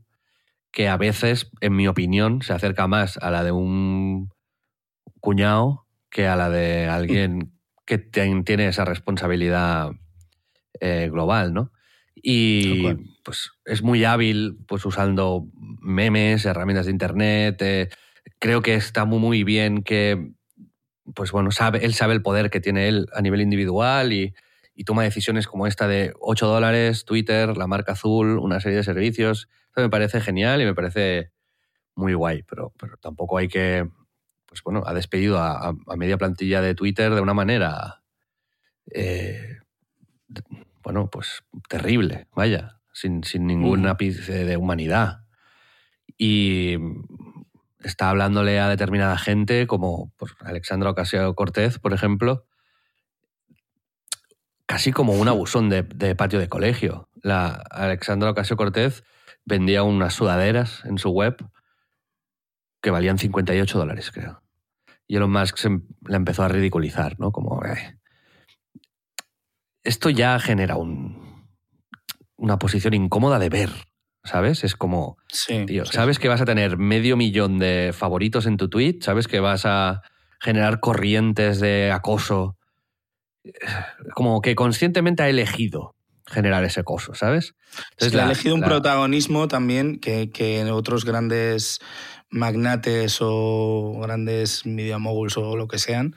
[0.72, 4.30] que a veces, en mi opinión, se acerca más a la de un
[5.20, 7.52] cuñado que a la de alguien
[7.84, 9.90] que tiene esa responsabilidad
[10.80, 11.72] eh, global, ¿no?
[12.14, 12.84] Y
[13.24, 15.46] pues es muy hábil pues usando
[15.80, 17.62] memes, herramientas de internet.
[17.62, 17.88] Eh,
[18.38, 20.32] creo que está muy, muy bien que,
[21.14, 24.34] pues bueno, sabe, él sabe el poder que tiene él a nivel individual y,
[24.86, 29.46] toma decisiones como esta de 8 dólares, Twitter, la marca azul, una serie de servicios.
[29.72, 31.32] Eso me parece genial y me parece
[31.94, 33.86] muy guay, pero, pero tampoco hay que
[34.50, 38.02] pues bueno, ha despedido a, media plantilla de Twitter de una manera,
[38.90, 39.58] eh,
[40.82, 45.24] bueno, pues terrible, vaya, sin, ningún ápice de humanidad.
[46.18, 46.76] Y
[47.82, 52.46] está hablándole a determinada gente, como Alexandra Ocasio Cortez, por ejemplo,
[54.66, 55.82] casi como un abusón de,
[56.14, 57.08] patio de colegio.
[57.22, 59.02] La Alexandra Ocasio Cortez
[59.44, 61.36] vendía unas sudaderas en su web
[62.80, 64.42] que valían 58 dólares, creo.
[65.06, 65.70] Y Elon Musk se
[66.02, 67.32] la empezó a ridiculizar, ¿no?
[67.32, 67.60] Como,
[69.82, 71.48] esto ya genera un,
[72.36, 73.70] una posición incómoda de ver,
[74.24, 74.64] ¿sabes?
[74.64, 75.16] Es como,
[75.66, 79.40] tío, sabes que vas a tener medio millón de favoritos en tu tweet, sabes que
[79.40, 80.02] vas a
[80.40, 82.56] generar corrientes de acoso,
[84.14, 85.94] como que conscientemente ha elegido
[86.26, 87.54] generar ese acoso, ¿sabes?
[87.92, 91.80] Entonces, ha elegido un protagonismo también que, que en otros grandes
[92.30, 96.16] magnates o grandes media moguls o lo que sean,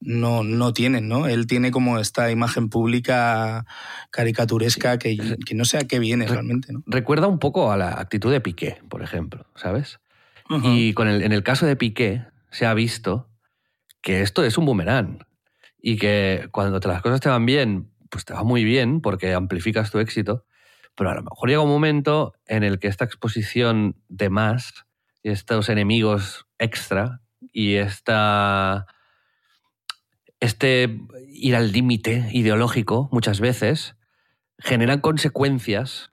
[0.00, 1.26] no, no tienen, ¿no?
[1.26, 3.64] Él tiene como esta imagen pública
[4.10, 5.16] caricaturesca que,
[5.46, 6.82] que no sé a qué viene realmente, ¿no?
[6.86, 10.00] Recuerda un poco a la actitud de Piqué, por ejemplo, ¿sabes?
[10.62, 13.30] Y con el, en el caso de Piqué se ha visto
[14.02, 15.24] que esto es un boomerang
[15.80, 19.32] y que cuando te las cosas te van bien, pues te va muy bien porque
[19.32, 20.44] amplificas tu éxito,
[20.94, 24.84] pero a lo mejor llega un momento en el que esta exposición de más
[25.22, 27.22] estos enemigos extra
[27.52, 28.86] y esta,
[30.44, 33.96] este ir al límite ideológico muchas veces
[34.58, 36.10] generan consecuencias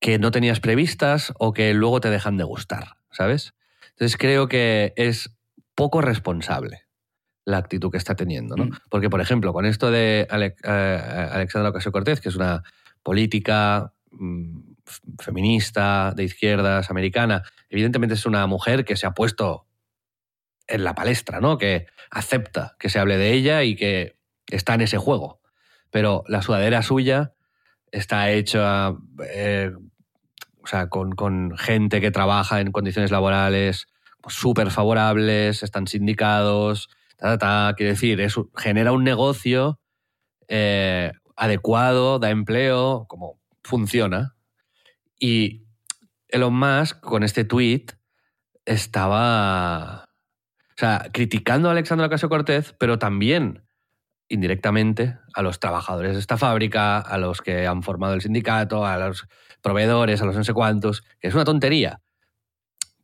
[0.00, 3.54] que no tenías previstas o que luego te dejan de gustar, ¿sabes?
[3.90, 5.36] Entonces creo que es
[5.74, 6.82] poco responsable
[7.44, 8.66] la actitud que está teniendo, ¿no?
[8.66, 8.70] Mm.
[8.90, 12.62] Porque, por ejemplo, con esto de Ale- eh, Alexandra Ocasio-Cortez, que es una
[13.02, 14.60] política mm,
[15.18, 19.66] feminista, de izquierdas, americana, evidentemente es una mujer que se ha puesto
[20.68, 21.58] en la palestra, ¿no?
[21.58, 24.16] Que acepta que se hable de ella y que
[24.48, 25.40] está en ese juego.
[25.90, 27.32] Pero la sudadera suya
[27.90, 28.92] está hecha
[29.26, 29.72] eh,
[30.62, 33.86] o sea, con, con gente que trabaja en condiciones laborales
[34.26, 39.80] súper favorables, están sindicados, ta, ta, quiero decir, es, genera un negocio
[40.48, 44.36] eh, adecuado, da empleo, como funciona.
[45.18, 45.64] Y
[46.28, 47.86] Elon Musk, con este tweet,
[48.66, 50.07] estaba
[50.78, 53.64] o sea, criticando a Alexandra Ocasio Cortez, pero también
[54.28, 58.96] indirectamente a los trabajadores de esta fábrica, a los que han formado el sindicato, a
[58.96, 59.26] los
[59.60, 62.00] proveedores, a los no sé cuántos, que es una tontería.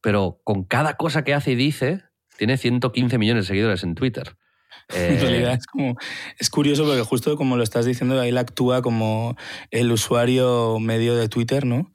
[0.01, 2.05] Pero con cada cosa que hace y dice,
[2.39, 4.37] tiene 115 millones de seguidores en Twitter.
[4.91, 5.97] En Eh, realidad es como
[6.39, 9.35] es curioso porque justo como lo estás diciendo, él actúa como
[9.73, 11.93] el usuario medio de Twitter, ¿no?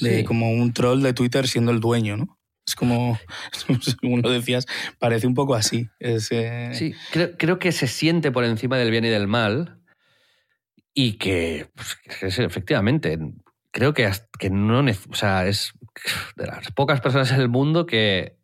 [0.00, 0.24] De, Sí.
[0.24, 2.38] Como un troll de Twitter siendo el dueño, ¿no?
[2.66, 3.18] Es como,
[3.80, 4.66] según lo decías,
[4.98, 5.88] parece un poco así.
[5.98, 9.78] Es, eh, Sí, creo, creo que se siente por encima del bien y del mal
[10.94, 13.18] y que, pues, efectivamente,
[13.70, 15.72] creo que, que no, o sea, es
[16.36, 18.36] de las pocas personas en el mundo que,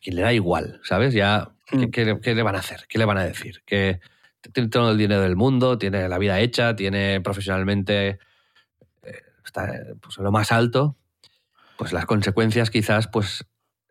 [0.00, 1.14] que le da igual, ¿sabes?
[1.14, 1.90] Ya, ¿qué, Mm.
[1.90, 2.84] qué le- qué le van a hacer?
[2.88, 3.62] ¿Qué le van a decir?
[3.64, 4.00] Que
[4.52, 8.18] tiene todo el dinero del mundo, tiene la vida hecha, tiene profesionalmente,
[9.02, 10.96] eh, está eh, pues, en lo más alto,
[11.78, 13.44] pues las consecuencias quizás pues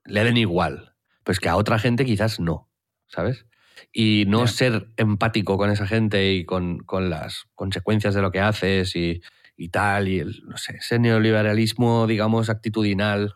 [0.06, 2.70] le den igual, pues que a otra gente quizás no,
[3.08, 3.46] ¿sabes?
[3.92, 8.40] Y no ser empático con esa gente y con, con las consecuencias de lo que
[8.40, 9.22] haces y,
[9.58, 13.36] y tal, y el, no sé, ese neoliberalismo, digamos, actitudinal,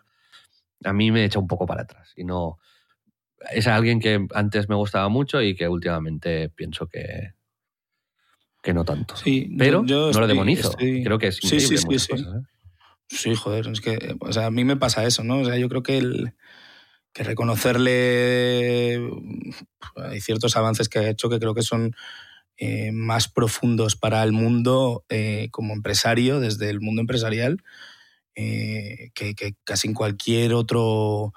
[0.83, 2.13] a mí me echa un poco para atrás.
[2.15, 2.57] Y no.
[3.51, 7.33] Es alguien que antes me gustaba mucho y que últimamente pienso que,
[8.61, 9.15] que no tanto.
[9.15, 10.71] sí, Pero yo no lo demonizo.
[10.71, 12.11] estoy- Creo que es Sí, sí, sí, muchas sí.
[12.11, 12.47] cosas, ¿eh?
[13.09, 15.39] Sí, joder, es que o sea, a mí me pasa eso, ¿no?
[15.39, 16.33] O sea, yo creo que, el,
[17.13, 18.99] que reconocerle
[19.95, 21.95] hay ciertos avances que ha hecho que creo que son
[22.57, 27.63] eh, más profundos para el mundo eh, como empresario, desde el mundo empresarial,
[28.35, 31.33] eh, que, que casi en cualquier otro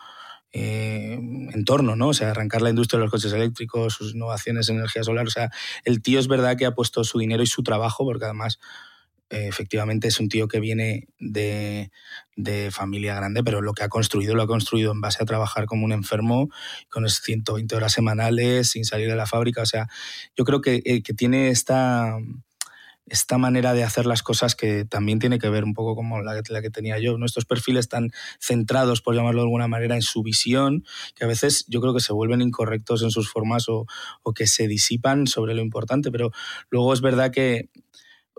[0.53, 1.15] eh,
[1.55, 2.09] entorno, ¿no?
[2.09, 5.27] O sea, arrancar la industria de los coches eléctricos, sus innovaciones en energía solar.
[5.27, 5.51] O sea,
[5.85, 8.63] el tío es verdad que ha puesto su dinero y su trabajo, porque además eh,
[9.33, 11.91] efectivamente es un tío que viene de,
[12.37, 15.67] de familia grande, pero lo que ha construido lo ha construido en base a trabajar
[15.67, 16.51] como un enfermo,
[16.91, 19.63] con esas 120 horas semanales, sin salir de la fábrica.
[19.63, 19.89] O sea,
[20.37, 22.19] yo creo que, eh, que tiene esta,
[23.07, 26.41] esta manera de hacer las cosas que también tiene que ver un poco como la,
[26.49, 27.19] la que tenía yo.
[27.19, 27.27] ¿no?
[27.27, 28.11] Estos perfiles tan
[28.41, 32.01] centrados, por llamarlo de alguna manera, en su visión, que a veces yo creo que
[32.01, 33.87] se vuelven incorrectos en sus formas o,
[34.23, 36.31] o que se disipan sobre lo importante, pero
[36.71, 37.69] luego es verdad que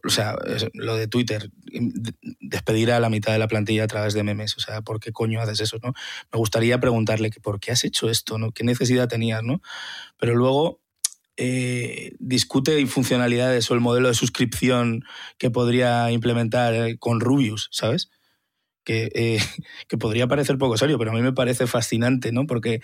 [0.05, 0.35] o sea,
[0.73, 4.55] lo de Twitter, de- despedir a la mitad de la plantilla a través de memes,
[4.57, 5.93] o sea, ¿por qué coño haces eso, no?
[6.31, 8.51] Me gustaría preguntarle que por qué has hecho esto, ¿no?
[8.51, 9.61] ¿Qué necesidad tenías, no?
[10.17, 10.81] Pero luego
[11.37, 15.03] eh, discute infuncionalidades o el modelo de suscripción
[15.37, 18.09] que podría implementar eh, con Rubius, ¿sabes?
[18.83, 19.39] Que, eh,
[19.87, 22.45] que podría parecer poco serio, pero a mí me parece fascinante, ¿no?
[22.45, 22.81] Porque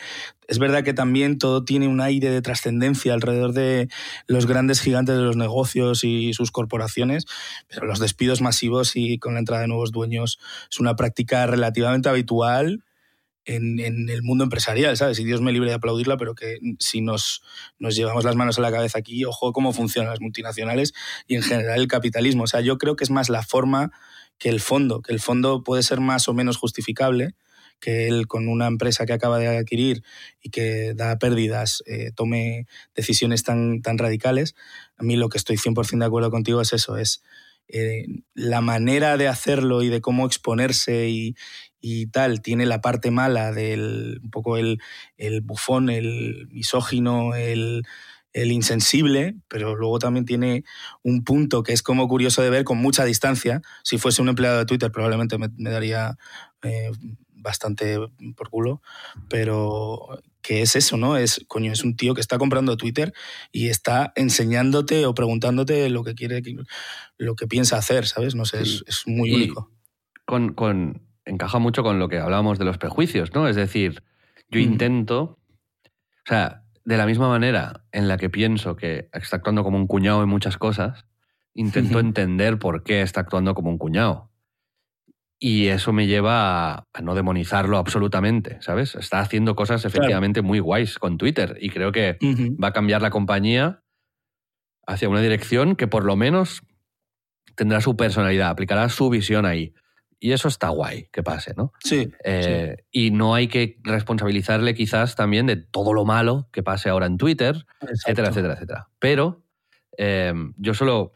[0.47, 3.89] es verdad que también todo tiene un aire de trascendencia alrededor de
[4.27, 7.25] los grandes gigantes de los negocios y sus corporaciones,
[7.67, 10.39] pero los despidos masivos y con la entrada de nuevos dueños
[10.71, 12.83] es una práctica relativamente habitual
[13.45, 15.19] en, en el mundo empresarial, ¿sabes?
[15.19, 17.41] Y Dios me libre de aplaudirla, pero que si nos,
[17.79, 20.93] nos llevamos las manos a la cabeza aquí, ojo cómo funcionan las multinacionales
[21.27, 22.43] y en general el capitalismo.
[22.43, 23.91] O sea, yo creo que es más la forma
[24.39, 27.35] que el fondo, que el fondo puede ser más o menos justificable,
[27.79, 30.03] que él con una empresa que acaba de adquirir
[30.41, 34.55] y que da pérdidas eh, tome decisiones tan, tan radicales.
[34.97, 37.23] A mí lo que estoy 100% de acuerdo contigo es eso, es
[37.67, 41.35] eh, la manera de hacerlo y de cómo exponerse y,
[41.79, 44.79] y tal, tiene la parte mala del un poco el,
[45.17, 47.83] el bufón, el misógino, el,
[48.33, 50.63] el insensible, pero luego también tiene
[51.03, 53.61] un punto que es como curioso de ver con mucha distancia.
[53.83, 56.17] Si fuese un empleado de Twitter probablemente me, me daría
[56.61, 56.91] eh,
[57.31, 57.97] bastante
[58.35, 58.81] por culo,
[59.29, 61.17] pero que es eso, ¿no?
[61.17, 63.13] Es, coño, es un tío que está comprando Twitter
[63.51, 66.41] y está enseñándote o preguntándote lo que quiere,
[67.17, 68.35] lo que piensa hacer, ¿sabes?
[68.35, 68.81] No sé, Sí.
[68.87, 69.71] es, es muy Y único.
[70.25, 73.47] Con, con- encaja mucho con lo que hablábamos de los prejuicios, ¿no?
[73.47, 74.03] Es decir,
[74.49, 74.63] yo Mm.
[74.63, 79.77] intento, o sea, de la misma manera en la que pienso que está actuando como
[79.77, 81.05] un cuñado en muchas cosas,
[81.53, 84.31] intento entender por qué está actuando como un cuñado.
[85.41, 88.95] Y eso me lleva a, no demonizarlo absolutamente, ¿sabes?
[88.95, 92.17] Está haciendo cosas efectivamente muy guays con Twitter y creo que
[92.61, 93.81] va a cambiar la compañía
[94.85, 96.63] hacia una dirección que por lo menos
[97.55, 99.73] tendrá su personalidad, aplicará su visión ahí.
[100.19, 101.71] Y eso está guay que pase, ¿no?
[101.83, 106.89] Sí, eh, Y no hay que responsabilizarle quizás también de todo lo malo que pase
[106.89, 108.89] ahora en Twitter, etcétera, etcétera, etcétera.
[108.99, 109.45] Pero
[109.97, 111.13] eh, yo solo.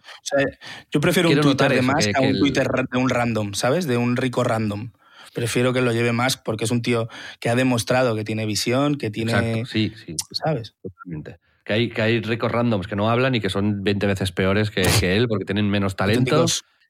[0.91, 3.87] yo prefiero un Twitter de más que, un Twitter de un random, ¿sabes?
[3.87, 4.91] De un rico random.
[5.33, 7.07] Prefiero que lo lleve más porque es un tío
[7.39, 9.31] que ha demostrado que tiene visión, que tiene.
[9.31, 10.15] Exacto, sí, sí.
[10.31, 10.75] ¿Sabes?
[10.81, 11.39] Totalmente.
[11.63, 14.69] Que hay, que hay ricos randoms que no hablan y que son 20 veces peores
[14.69, 14.83] que,
[15.15, 16.45] él porque tienen menos talento.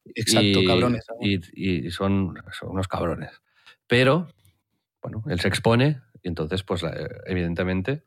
[0.06, 1.06] Exacto, cabrones.
[1.20, 3.42] Y, son, unos cabrones.
[3.88, 4.28] Pero,
[5.02, 6.84] bueno, él se expone y entonces, pues,
[7.26, 8.04] evidentemente,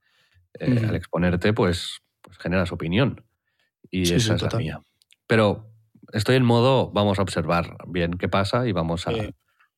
[0.58, 3.24] eh, al exponerte, pues, pues generas opinión.
[3.90, 4.80] Y esa es la mía.
[5.26, 5.70] Pero
[6.12, 9.12] estoy en modo, vamos a observar bien qué pasa y vamos a...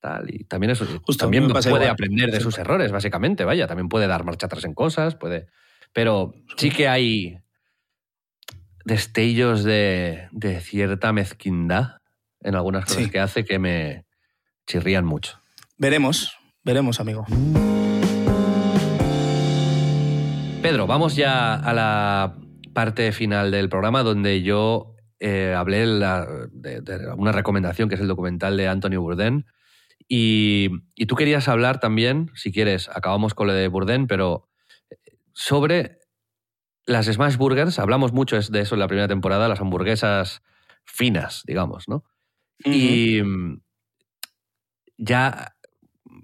[0.00, 0.86] Tal, y también eso
[1.18, 5.16] también puede aprender de sus errores, básicamente, vaya, también puede dar marcha atrás en cosas,
[5.16, 5.48] puede...
[5.92, 7.40] Pero sí que hay
[8.84, 11.97] destellos de, de cierta mezquindad
[12.41, 14.05] en algunas cosas que hace que me
[14.66, 15.41] chirrían mucho.
[15.76, 17.24] Veremos, veremos, amigo.
[20.62, 22.36] Pedro, vamos ya a la
[22.74, 28.57] parte final del programa donde yo eh, hablé de, una recomendación que es el documental
[28.57, 29.47] de Anthony Bourdain.
[30.09, 30.70] Y,
[31.07, 34.49] tú querías hablar también, si quieres, acabamos con lo de Bourdain, pero
[35.32, 35.99] sobre
[36.86, 37.78] las Smash Burgers.
[37.78, 40.43] Hablamos mucho de eso en la primera temporada, las hamburguesas
[40.84, 42.05] finas, digamos, ¿no?
[42.64, 43.61] Y mm,
[44.96, 45.54] ya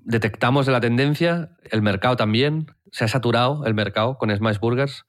[0.04, 5.04] detectamos de la tendencia, el mercado también, se ha saturado el mercado con Smash Burgers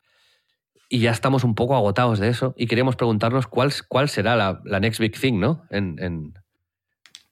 [0.89, 4.79] y ya estamos un poco agotados de eso y queríamos preguntarnos cuál, cuál será la,
[4.79, 5.65] next big thing, ¿no?
[5.69, 6.33] En, en,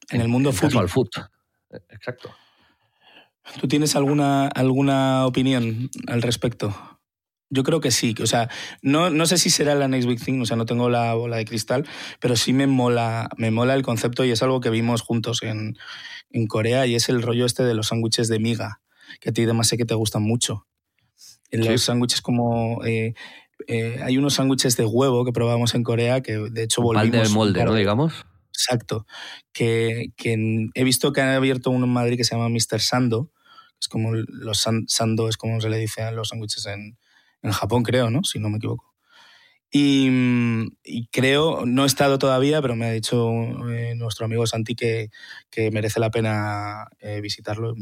[0.10, 0.90] el mundo fútbol.
[0.90, 1.10] food.
[1.90, 2.30] Exacto.
[3.60, 6.93] ¿Tú tienes alguna, alguna opinión al respecto?
[7.54, 8.16] Yo creo que sí.
[8.22, 8.50] O sea,
[8.82, 11.38] no, no sé si será la next big thing, o sea, no tengo la bola
[11.38, 11.86] de cristal,
[12.20, 15.78] pero sí me mola, me mola el concepto y es algo que vimos juntos en,
[16.32, 18.82] en Corea y es el rollo este de los sándwiches de miga,
[19.22, 20.66] que a ti además sé que te gustan mucho.
[21.52, 22.84] Los sándwiches como...
[22.84, 23.14] Eh,
[23.68, 27.30] eh, hay unos sándwiches de huevo que probamos en Corea que de hecho volvimos...
[27.30, 27.76] de molde, ¿no?
[27.76, 28.26] Digamos.
[28.50, 29.06] Exacto.
[29.54, 32.80] Que, que, he visto que han abierto uno en Madrid que se llama Mr.
[32.80, 33.32] Sando.
[33.80, 36.98] Es como los sando, es como se le dice a los sándwiches en,
[37.44, 38.24] en Japón, creo, ¿no?
[38.24, 38.94] Si no me equivoco.
[39.76, 43.32] Y, creo, no he estado todavía, pero me ha dicho
[43.72, 45.10] eh, nuestro amigo Santi que,
[45.72, 47.74] merece la pena eh, visitarlo.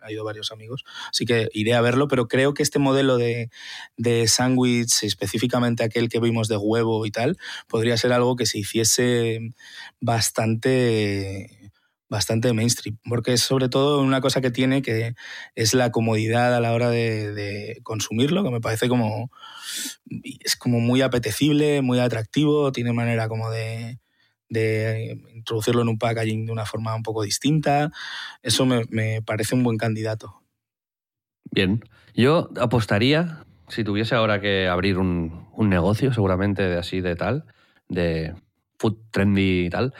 [0.00, 3.50] ha ido varios amigos, así que iré a verlo, pero creo que este modelo de,
[3.98, 7.36] de sándwich, específicamente aquel que vimos de huevo y tal,
[7.68, 9.40] podría ser algo que se hiciese
[10.00, 11.57] bastante
[12.08, 15.14] bastante mainstream, porque es sobre todo una cosa que tiene que
[15.54, 19.30] es la comodidad a la hora de, consumirlo, que me parece como
[20.40, 23.98] es como muy apetecible, muy atractivo, tiene manera como de,
[25.34, 27.90] introducirlo en un packaging de una forma un poco distinta.
[28.42, 30.42] Eso me, parece un buen candidato.
[31.50, 31.84] Bien,
[32.14, 37.44] yo apostaría, si tuviese ahora que abrir un, negocio, seguramente de así de tal,
[37.88, 38.34] de
[38.78, 39.94] food trendy y tal.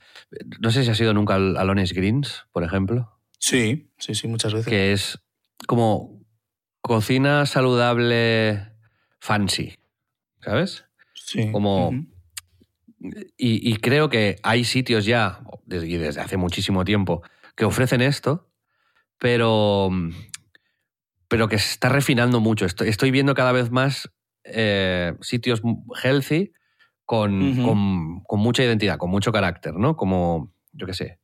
[0.60, 3.18] No sé si has ido nunca al, al Greens, por ejemplo.
[3.38, 4.68] Sí, sí, sí, muchas veces.
[4.68, 5.18] Que es
[5.66, 6.24] como
[6.80, 8.72] cocina saludable
[9.20, 9.74] fancy,
[10.40, 10.84] ¿sabes?
[11.14, 11.50] Sí.
[11.52, 11.92] Como...
[13.36, 17.22] y, creo que hay sitios ya, desde, desde hace muchísimo tiempo,
[17.54, 18.50] que ofrecen esto,
[19.18, 19.90] pero,
[21.28, 22.64] pero que se está refinando mucho.
[22.64, 24.10] Estoy, estoy viendo cada vez más
[24.44, 25.62] eh, sitios
[26.02, 26.52] healthy
[27.08, 29.96] con, con, mucha identidad, con mucho carácter, ¿no?
[29.96, 31.18] Como, yo qué sé,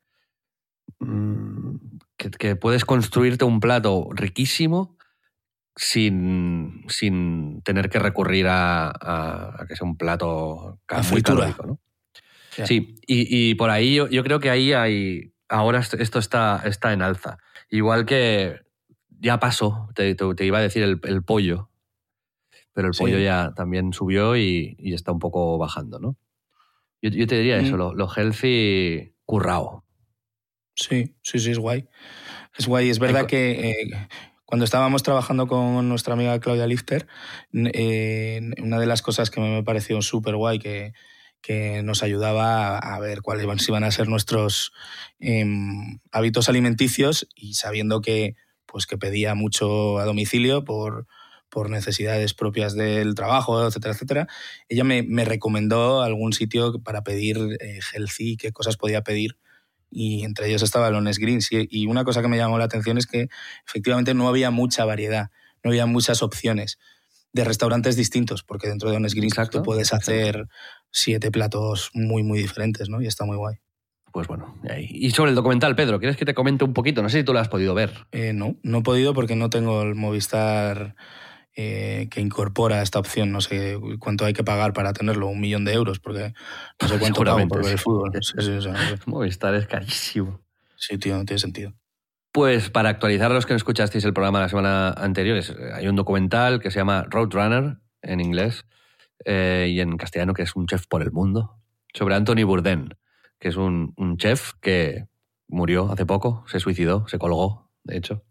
[0.99, 1.77] mm,
[2.17, 4.97] que, puedes construirte un plato riquísimo
[5.77, 10.81] sin, sin tener que recurrir a, que sea un plato
[11.11, 11.81] muy calórico, ¿no?
[12.65, 15.35] Sí, y, por ahí yo, creo que ahí hay.
[15.51, 17.37] Ahora esto está, está en alza.
[17.69, 18.63] Igual que
[19.21, 20.17] ya pasó, te,
[20.47, 21.69] iba a decir el pollo
[22.75, 26.17] pero el pollo ya también subió y, está un poco bajando, ¿no?
[27.01, 27.97] Yo, te diría eso, mm.
[27.97, 29.85] lo, healthy currao.
[30.75, 31.89] Sí, sí, sí, es guay.
[32.57, 32.91] Es guay.
[32.91, 34.09] Es verdad que eh,
[34.45, 37.07] cuando estábamos trabajando con nuestra amiga Claudia Lifter,
[37.53, 40.95] eh, una de las cosas que me pareció súper guay que,
[41.43, 44.73] que nos ayudaba a, ver cuáles iban a ser nuestros
[45.21, 48.35] em, hábitos alimenticios y sabiendo que,
[48.67, 51.07] pues, que pedía mucho a domicilio por,
[51.55, 54.29] por necesidades propias del trabajo, etcétera, etcétera,
[54.69, 59.37] ella me, recomendó algún sitio para pedir eh, healthy, qué cosas podía pedir
[59.89, 61.49] y entre ellos estaba Lones Greens.
[61.53, 63.29] Y, una cosa que me llamó la atención es que
[63.65, 65.31] efectivamente no había mucha variedad,
[65.63, 66.81] no había muchas opciones
[67.33, 70.49] de restaurantes distintos, porque dentro de Honest Greens tú puedes hacer
[70.91, 73.01] siete platos muy, muy diferentes, ¿no?
[73.01, 73.57] Y está muy guay.
[74.13, 77.03] Pues bueno, y sobre el documental, Pedro, ¿quieres que te comente un poquito?
[77.03, 78.07] No sé si tú lo has podido ver.
[78.13, 80.95] Eh, no, no he podido porque no tengo el Movistar
[81.57, 83.31] eh, que incorpora esta opción.
[83.31, 86.35] No sé cuánto hay que pagar para tenerlo, un millón de euros, porque
[86.81, 88.13] no sé cuánto pago por ver el fútbol.
[89.07, 90.41] Movistar es carísimo.
[90.77, 91.73] Sí, tío, no tiene sentido.
[92.33, 95.41] Pues para actualizar a los que no escuchasteis el programa la semana anterior,
[95.73, 98.67] hay un documental que se llama Roadrunner en inglés
[99.25, 101.61] eh, y en castellano que es un chef por el mundo,
[101.93, 102.89] sobre Anthony Bourdain,
[103.39, 105.07] que es un, un chef que
[105.47, 108.25] murió hace poco, se suicidó, se colgó, de hecho.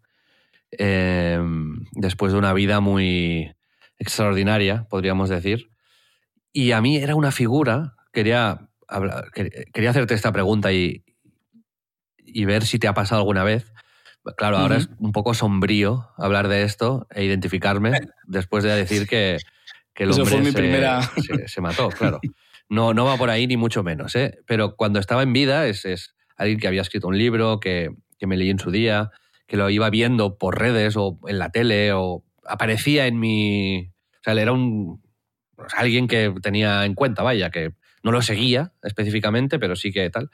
[0.78, 3.54] Em, después de una vida muy
[3.98, 5.70] extraordinaria, podríamos decir.
[6.52, 8.68] Y a mí era una figura, quería,
[9.72, 11.04] quería hacerte esta pregunta y,
[12.18, 13.72] y ver si te ha pasado alguna vez.
[14.36, 17.92] Claro, ahora es un poco sombrío hablar de esto e identificarme
[18.26, 19.36] después de decir que,
[19.92, 21.02] que el hombre fue mi se, primera...
[21.46, 22.20] se, mató, claro.
[22.70, 24.38] No, no va por ahí ni mucho menos, ¿eh?
[24.46, 28.26] pero cuando estaba en vida es, es alguien que había escrito un libro, que, que
[28.26, 29.10] me leí en su día,
[29.46, 33.90] que lo iba viendo por redes o en la tele o aparecía en mi...
[34.20, 35.02] O sea, era un...
[35.56, 40.08] Pues, alguien que tenía en cuenta, vaya, que no lo seguía específicamente, pero sí que
[40.10, 40.30] tal.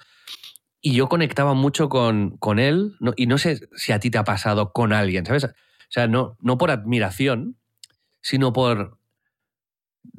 [0.80, 4.24] Y yo conectaba mucho con, con él, y no sé si a ti te ha
[4.24, 5.44] pasado con alguien, ¿sabes?
[5.44, 5.48] O
[5.88, 7.58] sea, no, no por admiración,
[8.22, 8.98] sino por,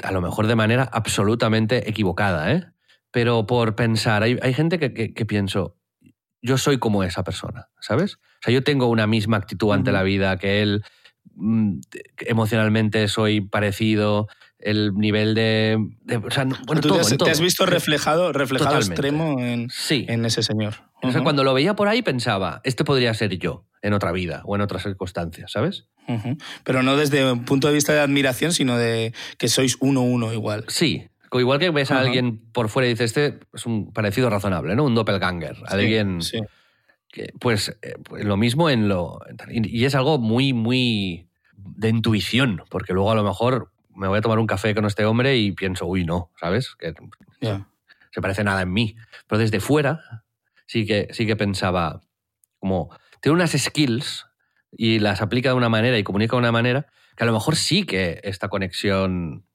[0.03, 2.65] a lo mejor de manera absolutamente equivocada, ¿eh?
[3.09, 5.77] Pero por pensar, hay, hay gente que, que pienso,
[6.41, 8.19] yo soy como esa persona, ¿sabes?
[8.41, 10.83] O sea, yo tengo una misma actitud ante la vida que él,
[11.35, 11.79] mm,
[12.25, 14.27] emocionalmente soy parecido,
[14.59, 15.77] el nivel de...
[16.23, 20.05] o sea, bueno, ¿Tú todo, te, has, visto reflejado, reflejado extremo en, sí.
[20.07, 20.75] en ese señor.
[21.01, 24.43] O sea, cuando lo veía por ahí pensaba, este podría ser yo en otra vida
[24.45, 25.87] o en otras circunstancias, ¿sabes?
[26.07, 26.43] Uh -huh.
[26.63, 30.31] Pero no desde un punto de vista de admiración, sino de que sois uno uno
[30.31, 30.65] igual.
[30.67, 31.07] Sí,
[31.39, 34.83] igual que ves a alguien por fuera y dices, este es un parecido razonable, ¿no?
[34.85, 35.55] Un doppelganger.
[35.55, 36.21] Sí, alguien.
[36.21, 36.39] sí.
[37.39, 39.19] Pues, eh, pues, lo mismo en lo.
[39.49, 44.21] Y es algo muy, muy de intuición, porque luego a lo mejor me voy a
[44.21, 46.75] tomar un café con este hombre y pienso, uy, no, ¿sabes?
[46.75, 46.93] Que
[47.41, 47.67] yeah.
[48.11, 48.95] se parece nada en mí.
[49.27, 50.23] Pero desde fuera
[50.65, 52.01] sí que, sí que pensaba,
[52.59, 54.27] como, tiene unas skills
[54.71, 56.87] y las aplica de una manera y comunica de una manera
[57.17, 59.45] que a lo mejor sí que esta conexión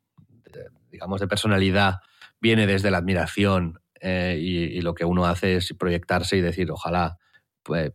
[0.97, 2.01] digamos, de personalidad
[2.41, 6.71] viene desde la admiración eh, y, y, lo que uno hace es proyectarse y decir,
[6.71, 7.19] ojalá
[7.67, 7.93] pues,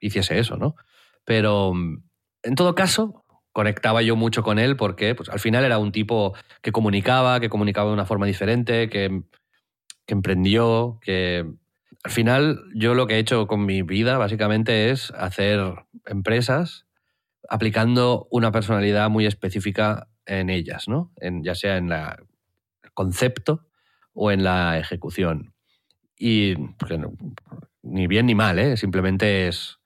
[0.00, 0.74] hiciese eso, ¿no?
[1.24, 1.72] Pero
[2.42, 6.34] en todo caso, conectaba yo mucho con él porque pues, al final era un tipo
[6.62, 9.22] que comunicaba, que comunicaba de una forma diferente, que,
[10.06, 11.46] emprendió, que
[12.04, 16.84] al final yo lo que he hecho con mi vida básicamente es hacer empresas
[17.48, 21.12] aplicando una personalidad muy específica en ellas, ¿no?
[21.16, 22.18] En, ya sea en la
[22.92, 23.66] concepto
[24.12, 25.54] o en la ejecución.
[26.18, 26.56] Y
[27.82, 28.76] ni bien ni mal, ¿eh?
[28.76, 29.78] simplemente es.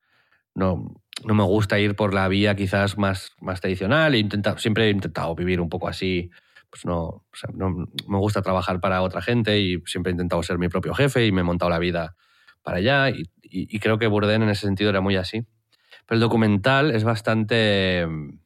[0.55, 0.95] No,
[1.25, 4.15] no me gusta ir por la vía quizás más, más tradicional.
[4.15, 6.31] He intentado, siempre he intentado vivir un poco así.
[6.71, 7.25] Pues no,
[7.55, 7.71] no
[8.09, 11.33] me gusta trabajar para otra gente y siempre he intentado ser mi propio jefe y
[11.33, 12.17] me he montado la vida
[12.63, 13.11] para allá.
[13.11, 15.47] Y, y, y creo que Bourdain en ese sentido era muy así.
[16.07, 18.39] Pero el documental es bastante mm,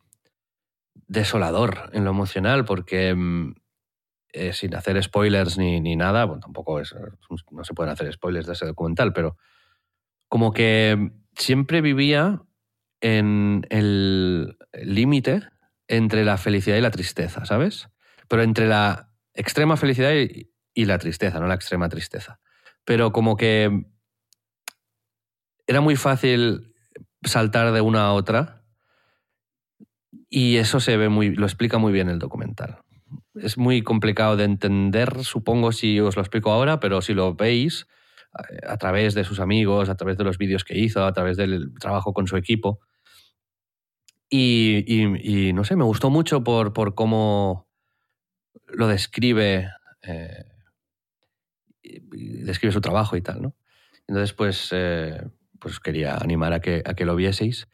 [1.06, 3.54] desolador en lo emocional porque mm,
[4.32, 6.94] eh, sin hacer spoilers ni, ni nada, bueno, tampoco es,
[7.50, 9.36] no se pueden hacer spoilers de ese documental, pero
[10.28, 12.40] como que siempre vivía
[13.00, 15.42] en el límite
[15.88, 17.88] entre la felicidad y la tristeza, ¿sabes?
[18.28, 22.38] Pero entre la extrema felicidad y, y, la tristeza, no la extrema tristeza.
[22.84, 23.84] Pero como que
[25.66, 26.74] era muy fácil
[27.24, 28.62] saltar de una a otra
[30.28, 32.80] y eso se ve muy, lo explica muy bien el documental
[33.42, 37.86] es muy complicado de entender, supongo, si os lo explico ahora, pero si lo veis
[38.66, 41.74] a través de sus amigos, a través de los vídeos que hizo, a través del
[41.78, 42.80] trabajo con su equipo.
[44.28, 47.68] Y no sé, me gustó mucho por, por cómo
[48.72, 49.70] lo describe,
[50.02, 50.44] eh,
[51.82, 53.56] describe su trabajo y tal, ¿no?
[54.06, 55.20] Entonces, pues, eh,
[55.58, 57.68] pues quería animar a que, a que lo vieseis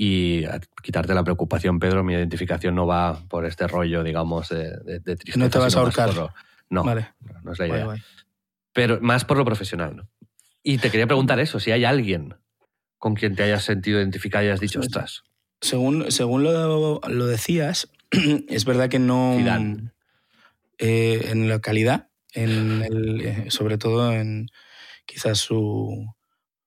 [0.00, 0.44] y
[0.80, 5.16] quitarte la preocupación, Pedro, mi identificación no va por este rollo, digamos, de, de, de
[5.16, 5.38] tristeza.
[5.40, 6.14] No te vas a ahorcar.
[6.14, 6.32] Lo,
[6.70, 7.08] no, vale.
[7.20, 7.86] no, no, es la idea.
[8.72, 10.08] Pero más por lo profesional, ¿no?
[10.62, 12.36] Y te quería preguntar eso, si hay alguien
[12.96, 15.24] con quien te hayas sentido identificado y hayas dicho, ostras.
[15.60, 17.90] Según, según lo, lo decías,
[18.48, 19.36] es verdad que no...
[20.80, 24.46] Eh, en la calidad, en el, eh, sobre todo en
[25.06, 26.14] quizás su,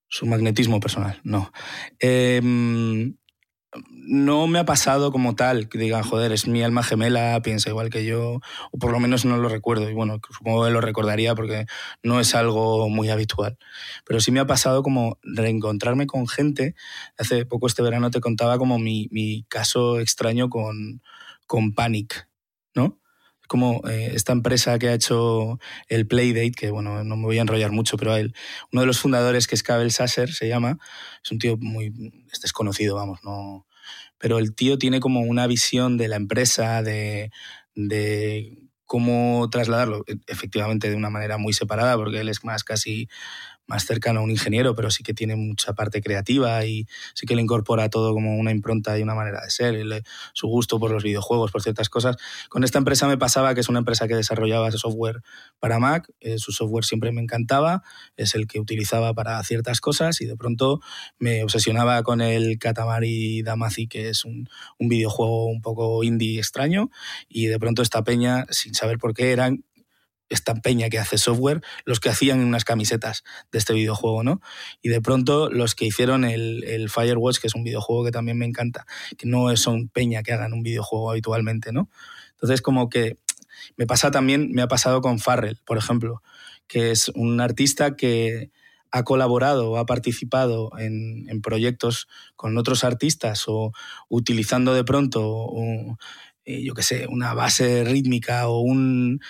[0.09, 1.53] Su magnetismo personal, no.
[1.97, 3.15] Em,
[4.03, 7.89] no me ha pasado como tal, que digan, joder, es mi alma gemela, piensa igual
[7.89, 8.39] que yo,
[8.71, 9.89] o por lo menos no lo recuerdo.
[9.89, 11.65] Y bueno, supongo que lo recordaría porque
[12.03, 13.57] no es algo muy habitual.
[14.05, 16.75] Pero sí me ha pasado como reencontrarme con gente.
[17.17, 21.01] Hace poco este verano te contaba como mi, mi caso extraño con,
[21.47, 22.27] con Panic,
[22.75, 23.01] ¿no?
[23.51, 25.59] como eh, esta empresa que ha hecho
[25.89, 28.33] el Playdate, que bueno, no me voy a enrollar mucho, pero él,
[28.71, 30.77] uno de los fundadores, que es Kabel Sasser, se llama,
[31.21, 31.91] es un tío muy
[32.31, 33.67] es desconocido, vamos, no.
[34.21, 37.31] Pero el tío tiene como una visión de la empresa, de,
[37.75, 43.07] de cómo trasladarlo, e, efectivamente de una manera muy separada, porque él es más casi
[43.71, 47.35] más cercano a un ingeniero, pero sí que tiene mucha parte creativa y sí que
[47.35, 50.03] le incorpora todo como una impronta y una manera de ser,
[50.33, 52.17] su gusto por los videojuegos, por ciertas cosas.
[52.49, 55.21] Con esta empresa me pasaba que es una empresa que desarrollaba software
[55.59, 57.81] para Mac, eh, su software siempre me encantaba,
[58.17, 60.81] es el que utilizaba para ciertas cosas y de pronto
[61.17, 64.49] me obsesionaba con el Katamari Damacy, que es un,
[64.79, 66.89] un videojuego un poco indie extraño,
[67.29, 69.63] y de pronto esta peña, sin saber por qué, eran
[70.33, 74.41] esta peña que hace software, los que hacían unas camisetas de este videojuego, ¿no?
[74.81, 78.45] Y de pronto los que hicieron el, Firewatch, que es un videojuego que también me
[78.45, 78.85] encanta,
[79.17, 81.89] que no son peña que hagan un videojuego habitualmente, ¿no?
[82.31, 83.17] Entonces como que
[83.77, 86.21] me pasa también, me ha pasado con Farrell, por ejemplo,
[86.67, 88.51] que es un artista que
[88.91, 93.71] ha colaborado o ha participado en, proyectos con otros artistas o
[94.09, 95.49] utilizando de pronto,
[96.45, 99.21] eh, yo qué sé, una base rítmica o un,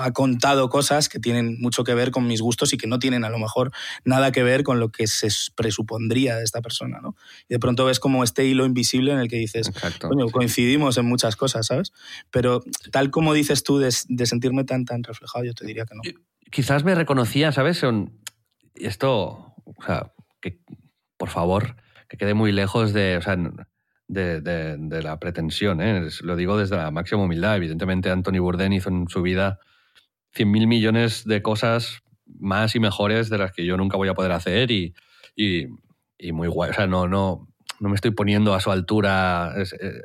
[0.00, 3.24] ha contado cosas que tienen mucho que ver con mis gustos y que no tienen
[3.24, 3.72] a lo mejor
[4.04, 7.14] nada que ver con lo que se presupondría de esta persona, ¿no?
[7.48, 11.06] Y de pronto ves como este hilo invisible en el que dices, coño, coincidimos en
[11.06, 11.92] muchas cosas, ¿sabes?
[12.30, 16.02] Pero tal como dices tú de, sentirme tan, tan reflejado, yo te diría que no.
[16.50, 17.82] Quizás me reconocía, ¿sabes?
[18.76, 20.60] Esto, o sea, que
[21.18, 21.76] por favor,
[22.08, 23.36] que quede muy lejos de, o sea,
[24.14, 25.80] de, la pretensión.
[25.80, 26.08] ¿eh?
[26.22, 27.56] Lo digo desde la máxima humildad.
[27.56, 29.58] Evidentemente, Anthony Bourdain hizo en su vida
[30.34, 34.32] 100.000 millones de cosas más y mejores de las que yo nunca voy a poder
[34.32, 34.94] hacer y,
[35.36, 35.66] y,
[36.32, 36.70] muy guay.
[36.70, 37.48] O sea, no, no,
[37.80, 39.52] no me estoy poniendo a su altura.
[39.56, 40.00] Eh,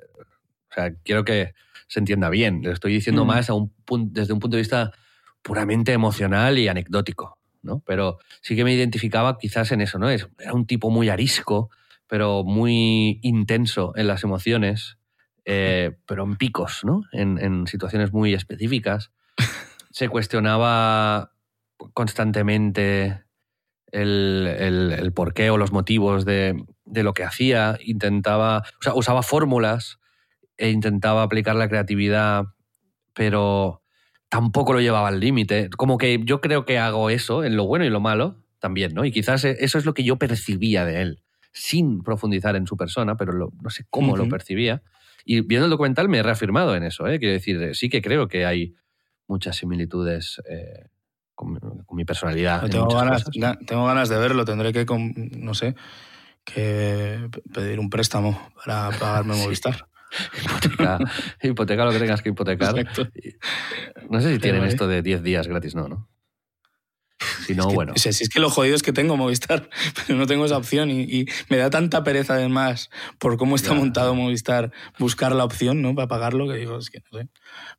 [0.69, 1.53] o sea, quiero que
[1.87, 2.61] se entienda bien.
[2.61, 3.27] Le estoy diciendo mm.
[3.27, 3.71] más a un
[4.11, 4.91] desde un punto de vista
[5.41, 7.39] puramente emocional y anecdótico.
[7.61, 7.81] ¿no?
[7.85, 10.09] Pero sí que me identificaba quizás en eso, ¿no?
[10.09, 11.69] Era un tipo muy arisco,
[12.09, 14.97] pero muy intenso en las emociones,
[15.45, 17.03] eh, pero en picos, ¿no?
[17.13, 19.11] En, situaciones muy específicas.
[19.91, 21.31] Se cuestionaba
[21.93, 23.23] constantemente
[23.91, 27.77] el, porqué o los motivos de, lo que hacía.
[27.85, 29.99] Intentaba, o sea, usaba fórmulas
[30.57, 32.45] e intentaba aplicar la creatividad,
[33.13, 33.83] pero
[34.29, 35.69] tampoco lo llevaba al límite.
[35.69, 39.05] Como que yo creo que hago eso en lo bueno y lo malo también, ¿no?
[39.05, 43.17] Y quizás eso es lo que yo percibía de él sin profundizar en su persona,
[43.17, 44.81] pero no sé cómo lo percibía.
[45.25, 47.07] Y viendo el documental me he reafirmado en eso.
[47.07, 47.19] ¿eh?
[47.19, 48.75] Quiero decir, sí que creo que hay
[49.27, 50.87] muchas similitudes eh,
[51.35, 51.59] con,
[51.91, 52.67] mi personalidad.
[52.69, 53.25] Tengo ganas,
[53.65, 54.85] tengo ganas, de verlo, tendré que,
[55.37, 55.75] no sé,
[56.43, 59.87] que pedir un préstamo para pagarme Movistar.
[61.43, 62.73] hipoteca, lo que tengas que hipotecar.
[64.09, 66.09] No sé si tienen esto de 10 días gratis, no, ¿no?
[67.45, 67.93] Si no, bueno.
[67.95, 69.69] si es que lo jodido es que tengo Movistar,
[70.07, 74.15] pero no tengo esa opción y, me da tanta pereza además por cómo está montado
[74.15, 75.95] Movistar buscar la opción ¿no?
[75.95, 77.27] para pagarlo que digo, es que no sé.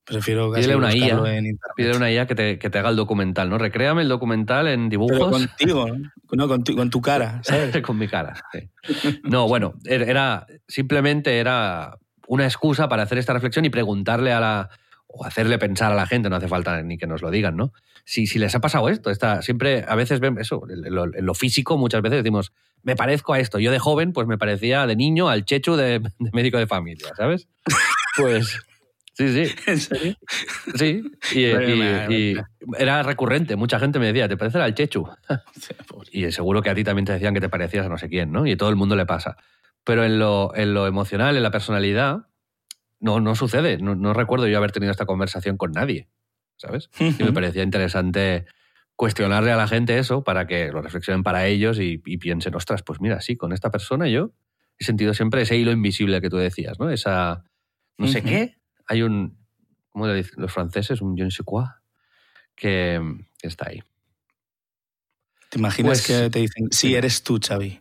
[0.05, 1.59] Prefiero casi una IA, en internet.
[1.77, 3.59] Pídele una IA que te, que te, haga el documental, ¿no?
[3.59, 5.19] Recréame el documental en dibujos.
[5.19, 5.87] Pero contigo,
[6.33, 6.49] ¿no?
[6.49, 7.81] Con, tu, con tu cara, ¿sabes?
[7.83, 8.35] con mi cara,
[9.23, 14.41] No, bueno, er, era simplemente era una excusa para hacer esta reflexión y preguntarle a
[14.41, 14.71] la
[15.13, 17.73] o hacerle pensar a la gente, no hace falta ni que nos lo digan, ¿no?
[18.05, 21.77] Si, si les ha pasado esto, está, siempre, a veces ven eso, en lo, físico
[21.77, 23.59] muchas veces decimos, me parezco a esto.
[23.59, 26.01] Yo de joven, pues me parecía de niño al chechu de,
[26.33, 27.49] médico de familia, ¿sabes?
[28.17, 28.61] Pues...
[29.13, 29.55] Sí, sí.
[29.67, 30.17] ¿En serio?
[30.77, 31.03] Sí,
[31.35, 32.37] y,
[32.79, 33.57] era recurrente.
[33.57, 35.11] Mucha gente me decía, ¿te pareces al Chechu?
[36.13, 38.33] y seguro que a ti también te decían que te parecías a no sé quién,
[38.33, 38.47] ¿no?
[38.47, 39.37] Y a todo el mundo le pasa.
[39.85, 42.30] Pero en lo, en lo emocional, en la personalidad,
[43.01, 43.79] no, no sucede.
[43.79, 46.09] No, recuerdo yo haber tenido esta conversación con nadie,
[46.57, 46.91] ¿sabes?
[46.99, 48.47] Y me parecía interesante
[48.95, 53.01] cuestionarle a la gente eso para que lo reflexionen para ellos y, piensen, ostras, pues
[53.01, 54.33] mira, sí, con esta persona yo
[54.79, 56.91] he sentido siempre ese hilo invisible que tú decías, ¿no?
[56.91, 57.45] Esa,
[57.97, 58.57] no sé qué,
[58.87, 59.39] hay un,
[59.89, 61.01] ¿cómo le dicen los franceses?
[61.01, 61.67] Un je ne sais quoi,
[62.55, 63.01] que,
[63.43, 63.83] está ahí.
[65.51, 67.81] ¿Te imaginas pues que te dicen, sí, eres tú, Xavi?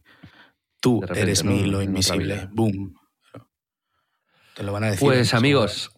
[0.81, 2.47] Tú eres mi hilo invisible.
[2.51, 2.98] Boom
[4.63, 5.05] lo van a decir.
[5.07, 5.91] Pues amigos,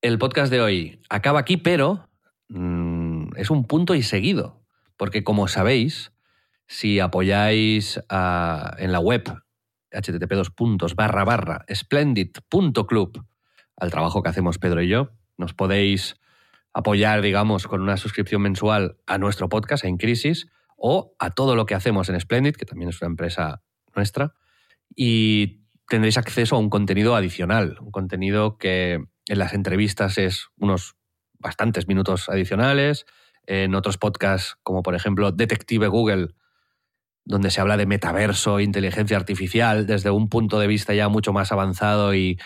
[0.00, 2.08] el podcast de hoy acaba aquí, pero
[2.48, 4.62] mm, es un punto y seguido.
[4.96, 6.12] Porque como sabéis,
[6.66, 9.24] si apoyáis en la web
[9.90, 10.32] http
[10.96, 13.24] barra barra splendid.club
[13.76, 15.10] al trabajo que hacemos Pedro y yo.
[15.36, 16.16] Nos podéis
[16.72, 20.46] apoyar, digamos, con una suscripción mensual a nuestro podcast, en Crisis,
[20.76, 23.62] o a todo lo que hacemos en Splendid, que también es una empresa
[23.94, 24.34] nuestra,
[24.94, 25.61] y
[25.92, 28.94] tendréis acceso a un contenido adicional, un contenido que
[29.26, 30.96] en las entrevistas es unos
[31.38, 33.04] bastantes minutos adicionales,
[33.44, 36.28] en otros podcasts como por ejemplo Detective Google,
[37.26, 41.52] donde se habla de metaverso, inteligencia artificial, desde un punto de vista ya mucho más
[41.52, 42.38] avanzado y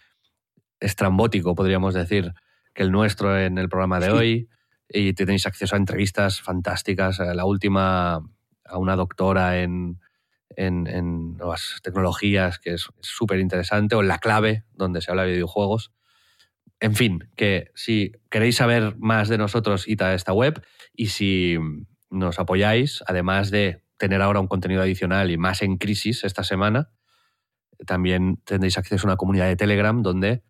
[0.80, 2.32] estrambótico, podríamos decir,
[2.74, 4.48] que el nuestro en el programa de hoy.
[4.88, 7.20] Y tenéis acceso a entrevistas fantásticas.
[7.20, 8.16] La última
[8.64, 10.00] a una doctora en,
[10.56, 15.32] en, nuevas tecnologías, que es súper interesante, o en La Clave, donde se habla de
[15.32, 15.92] videojuegos.
[16.80, 20.62] En fin, que si queréis saber más de nosotros, id a esta web
[20.94, 21.56] y si
[22.10, 26.90] nos apoyáis, además de tener ahora un contenido adicional y más en crisis esta semana,
[27.86, 30.42] también tendréis acceso a una comunidad de Telegram donde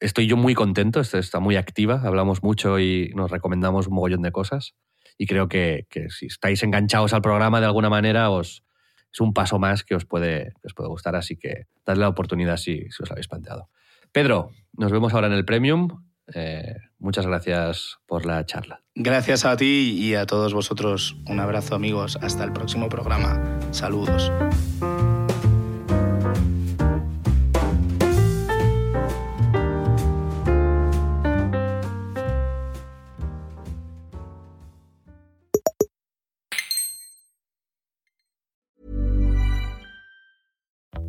[0.00, 4.32] estoy yo muy contento, está muy activa, hablamos mucho y nos recomendamos un mogollón de
[4.32, 4.74] cosas.
[5.16, 8.64] Y creo que, si estáis enganchados al programa de alguna manera, os,
[9.14, 12.56] es un paso más que os puede, os puede gustar, así que dadle la oportunidad
[12.56, 13.70] si, os habéis planteado.
[14.10, 16.02] Pedro, nos vemos ahora en el Premium.
[16.34, 18.82] Eh, muchas gracias por la charla.
[18.94, 21.16] Gracias a ti y a todos vosotros.
[21.26, 22.18] Un abrazo amigos.
[22.20, 23.60] Hasta el próximo programa.
[23.70, 24.32] Saludos.